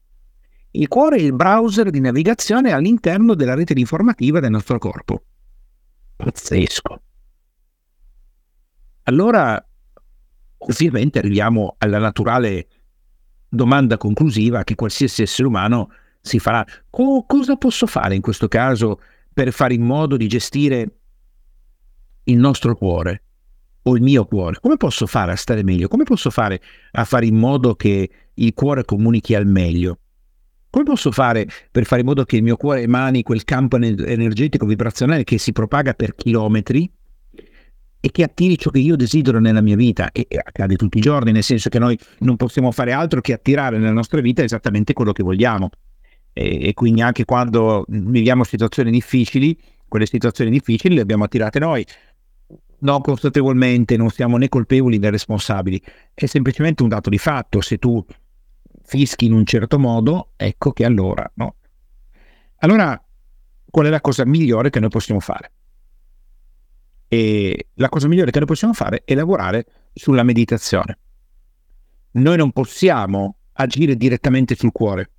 [0.73, 5.23] Il cuore è il browser di navigazione all'interno della rete informativa del nostro corpo.
[6.17, 7.03] Pazzesco.
[9.05, 9.65] Allora,
[10.59, 12.67] ovviamente arriviamo alla naturale
[13.55, 15.91] domanda conclusiva che qualsiasi essere umano
[16.21, 16.65] si farà.
[16.89, 19.01] Co- cosa posso fare in questo caso
[19.33, 20.97] per fare in modo di gestire
[22.25, 23.25] il nostro cuore?
[23.85, 25.89] o il mio cuore, come posso fare a stare meglio?
[25.89, 26.61] Come posso fare
[26.93, 29.99] a fare in modo che il cuore comunichi al meglio?
[30.71, 34.67] Come posso fare per fare in modo che il mio cuore emani quel campo energetico
[34.67, 36.91] vibrazionale che si propaga per chilometri
[38.05, 40.11] e che attiri ciò che io desidero nella mia vita?
[40.11, 43.79] E accade tutti i giorni, nel senso che noi non possiamo fare altro che attirare
[43.79, 45.71] nella nostra vita esattamente quello che vogliamo.
[46.33, 51.87] E, e quindi anche quando viviamo situazioni difficili, quelle situazioni difficili le abbiamo attirate noi
[52.81, 55.81] non consapevolmente, non siamo né colpevoli né responsabili,
[56.13, 57.61] è semplicemente un dato di fatto.
[57.61, 58.05] Se tu
[58.83, 61.55] fischi in un certo modo, ecco che allora, no?
[62.57, 63.01] Allora,
[63.71, 65.53] qual è la cosa migliore che noi possiamo fare?
[67.13, 70.99] E la cosa migliore che noi possiamo fare è lavorare sulla meditazione.
[72.13, 75.11] Noi non possiamo agire direttamente sul cuore.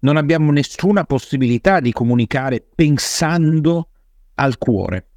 [0.00, 3.90] Non abbiamo nessuna possibilità di comunicare pensando
[4.36, 5.08] al cuore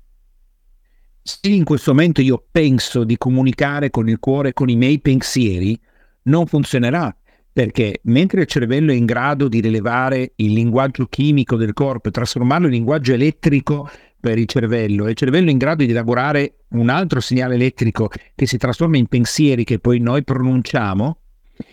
[1.28, 5.78] se in questo momento io penso di comunicare con il cuore, con i miei pensieri,
[6.24, 7.14] non funzionerà
[7.58, 12.12] Perché mentre il cervello è in grado di rilevare il linguaggio chimico del corpo e
[12.12, 13.90] trasformarlo in linguaggio elettrico
[14.20, 18.12] per il cervello, e il cervello è in grado di elaborare un altro segnale elettrico
[18.36, 21.18] che si trasforma in pensieri che poi noi pronunciamo,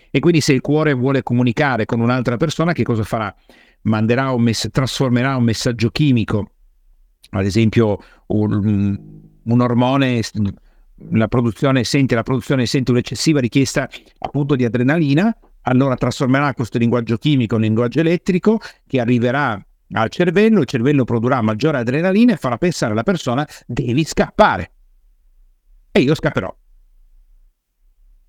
[0.09, 3.31] e quindi se il cuore vuole comunicare con un'altra persona, che cosa farà?
[3.81, 6.49] Manderà un mess- trasformerà un messaggio chimico,
[7.29, 9.07] ad esempio un,
[9.43, 10.19] un ormone
[11.11, 15.31] la produzione sente, la produzione sente un'eccessiva richiesta appunto di adrenalina,
[15.67, 19.63] allora trasformerà questo linguaggio chimico in linguaggio elettrico che arriverà
[19.93, 24.71] al cervello, il cervello produrrà maggiore adrenalina e farà pensare alla persona devi scappare.
[25.91, 26.53] E io scapperò.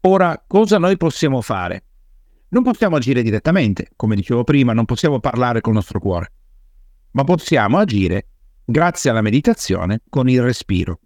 [0.02, 1.84] Ora, cosa noi possiamo fare?
[2.48, 6.32] Non possiamo agire direttamente, come dicevo prima, non possiamo parlare col nostro cuore,
[7.12, 8.28] ma possiamo agire
[8.64, 11.00] grazie alla meditazione con il respiro.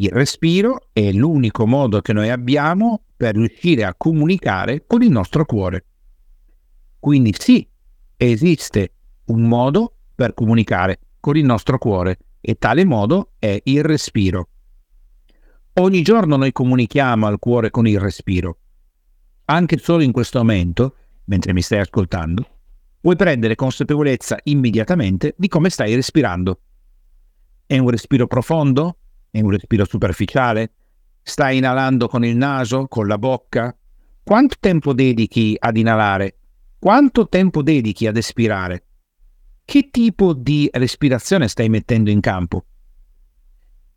[0.00, 5.44] Il respiro è l'unico modo che noi abbiamo per riuscire a comunicare con il nostro
[5.44, 5.86] cuore.
[7.00, 7.68] Quindi sì,
[8.16, 8.92] esiste
[9.24, 14.48] un modo per comunicare con il nostro cuore e tale modo è il respiro.
[15.80, 18.58] Ogni giorno noi comunichiamo al cuore con il respiro.
[19.46, 20.94] Anche solo in questo momento,
[21.24, 22.46] mentre mi stai ascoltando,
[23.00, 26.60] puoi prendere consapevolezza immediatamente di come stai respirando.
[27.66, 28.98] È un respiro profondo?
[29.30, 30.72] È un respiro superficiale?
[31.22, 33.76] Stai inalando con il naso, con la bocca?
[34.22, 36.36] Quanto tempo dedichi ad inalare?
[36.78, 38.84] Quanto tempo dedichi ad espirare?
[39.64, 42.64] Che tipo di respirazione stai mettendo in campo?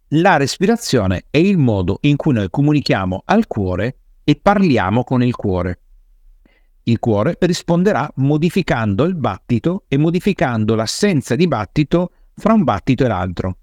[0.09, 5.35] La respirazione è il modo in cui noi comunichiamo al cuore e parliamo con il
[5.35, 5.79] cuore.
[6.83, 13.07] Il cuore risponderà modificando il battito e modificando l'assenza di battito fra un battito e
[13.07, 13.57] l'altro.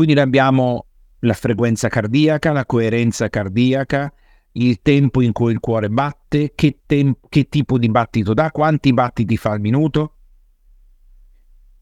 [0.00, 0.86] Quindi noi abbiamo
[1.18, 4.10] la frequenza cardiaca, la coerenza cardiaca,
[4.52, 8.94] il tempo in cui il cuore batte, che, temp- che tipo di battito dà, quanti
[8.94, 10.14] battiti fa al minuto.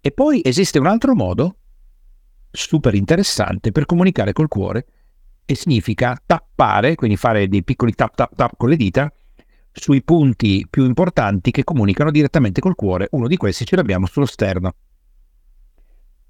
[0.00, 1.58] E poi esiste un altro modo
[2.50, 4.86] super interessante per comunicare col cuore
[5.44, 9.12] e significa tappare, quindi fare dei piccoli tap tap tap con le dita
[9.70, 13.06] sui punti più importanti che comunicano direttamente col cuore.
[13.12, 14.74] Uno di questi ce l'abbiamo sullo sterno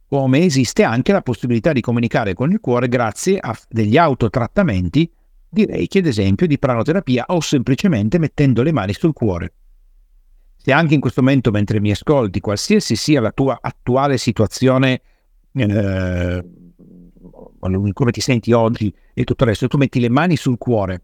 [0.08, 5.10] come esiste anche la possibilità di comunicare con il cuore grazie a degli autotrattamenti
[5.50, 9.52] di Reiki, ad esempio, di pranoterapia o semplicemente mettendo le mani sul cuore.
[10.56, 15.00] Se anche in questo momento, mentre mi ascolti, qualsiasi sia la tua attuale situazione,
[15.52, 16.44] eh,
[17.92, 21.02] come ti senti oggi e tutto il resto, tu metti le mani sul cuore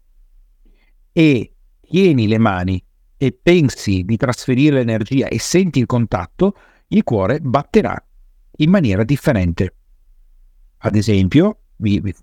[1.11, 2.83] e tieni le mani
[3.17, 6.55] e pensi di trasferire l'energia e senti il contatto,
[6.87, 8.03] il cuore batterà
[8.57, 9.75] in maniera differente.
[10.77, 12.13] Ad esempio, vi, vi,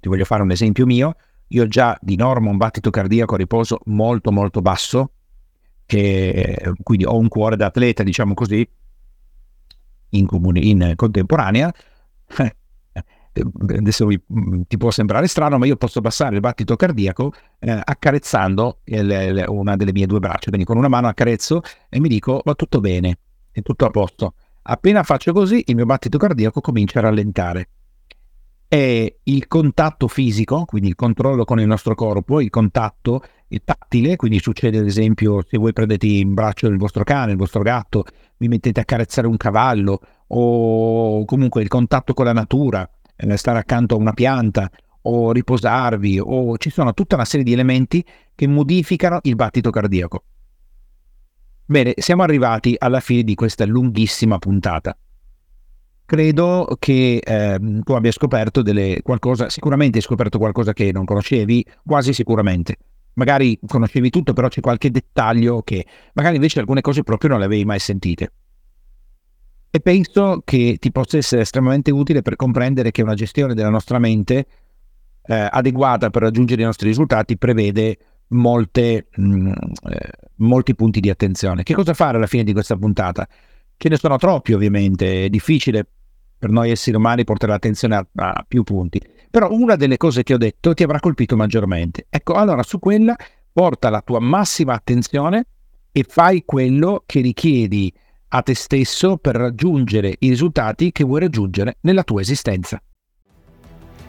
[0.00, 1.16] ti voglio fare un esempio mio,
[1.48, 5.12] io ho già di norma un battito cardiaco a riposo molto molto basso,
[5.86, 8.68] che, quindi ho un cuore da atleta, diciamo così,
[10.10, 11.72] in, comune, in contemporanea.
[13.36, 14.08] Adesso
[14.66, 19.76] ti può sembrare strano, ma io posso abbassare il battito cardiaco eh, accarezzando il, una
[19.76, 20.48] delle mie due braccia.
[20.48, 23.18] Quindi con una mano accarezzo e mi dico va tutto bene,
[23.50, 24.34] è tutto a posto.
[24.68, 27.68] Appena faccio così, il mio battito cardiaco comincia a rallentare.
[28.66, 34.16] E il contatto fisico, quindi il controllo con il nostro corpo, il contatto il tattile,
[34.16, 38.04] quindi succede ad esempio se voi prendete in braccio il vostro cane, il vostro gatto,
[38.38, 43.60] vi mettete a carezzare un cavallo o comunque il contatto con la natura, eh, stare
[43.60, 44.68] accanto a una pianta
[45.02, 48.04] o riposarvi o ci sono tutta una serie di elementi
[48.34, 50.24] che modificano il battito cardiaco.
[51.68, 54.96] Bene, siamo arrivati alla fine di questa lunghissima puntata.
[56.04, 61.66] Credo che eh, tu abbia scoperto delle qualcosa, sicuramente hai scoperto qualcosa che non conoscevi,
[61.84, 62.76] quasi sicuramente.
[63.14, 67.46] Magari conoscevi tutto, però c'è qualche dettaglio che magari invece alcune cose proprio non le
[67.46, 68.32] avevi mai sentite.
[69.68, 73.98] E penso che ti possa essere estremamente utile per comprendere che una gestione della nostra
[73.98, 74.46] mente
[75.22, 77.98] eh, adeguata per raggiungere i nostri risultati prevede
[78.28, 81.62] molte, mh, mm, eh, molti punti di attenzione.
[81.62, 83.28] Che cosa fare alla fine di questa puntata?
[83.76, 85.86] Ce ne sono troppi ovviamente, è difficile
[86.38, 89.00] per noi esseri umani portare l'attenzione a, a più punti,
[89.30, 92.06] però una delle cose che ho detto ti avrà colpito maggiormente.
[92.08, 93.16] Ecco, allora su quella
[93.52, 95.46] porta la tua massima attenzione
[95.92, 97.92] e fai quello che richiedi
[98.28, 102.80] a te stesso per raggiungere i risultati che vuoi raggiungere nella tua esistenza.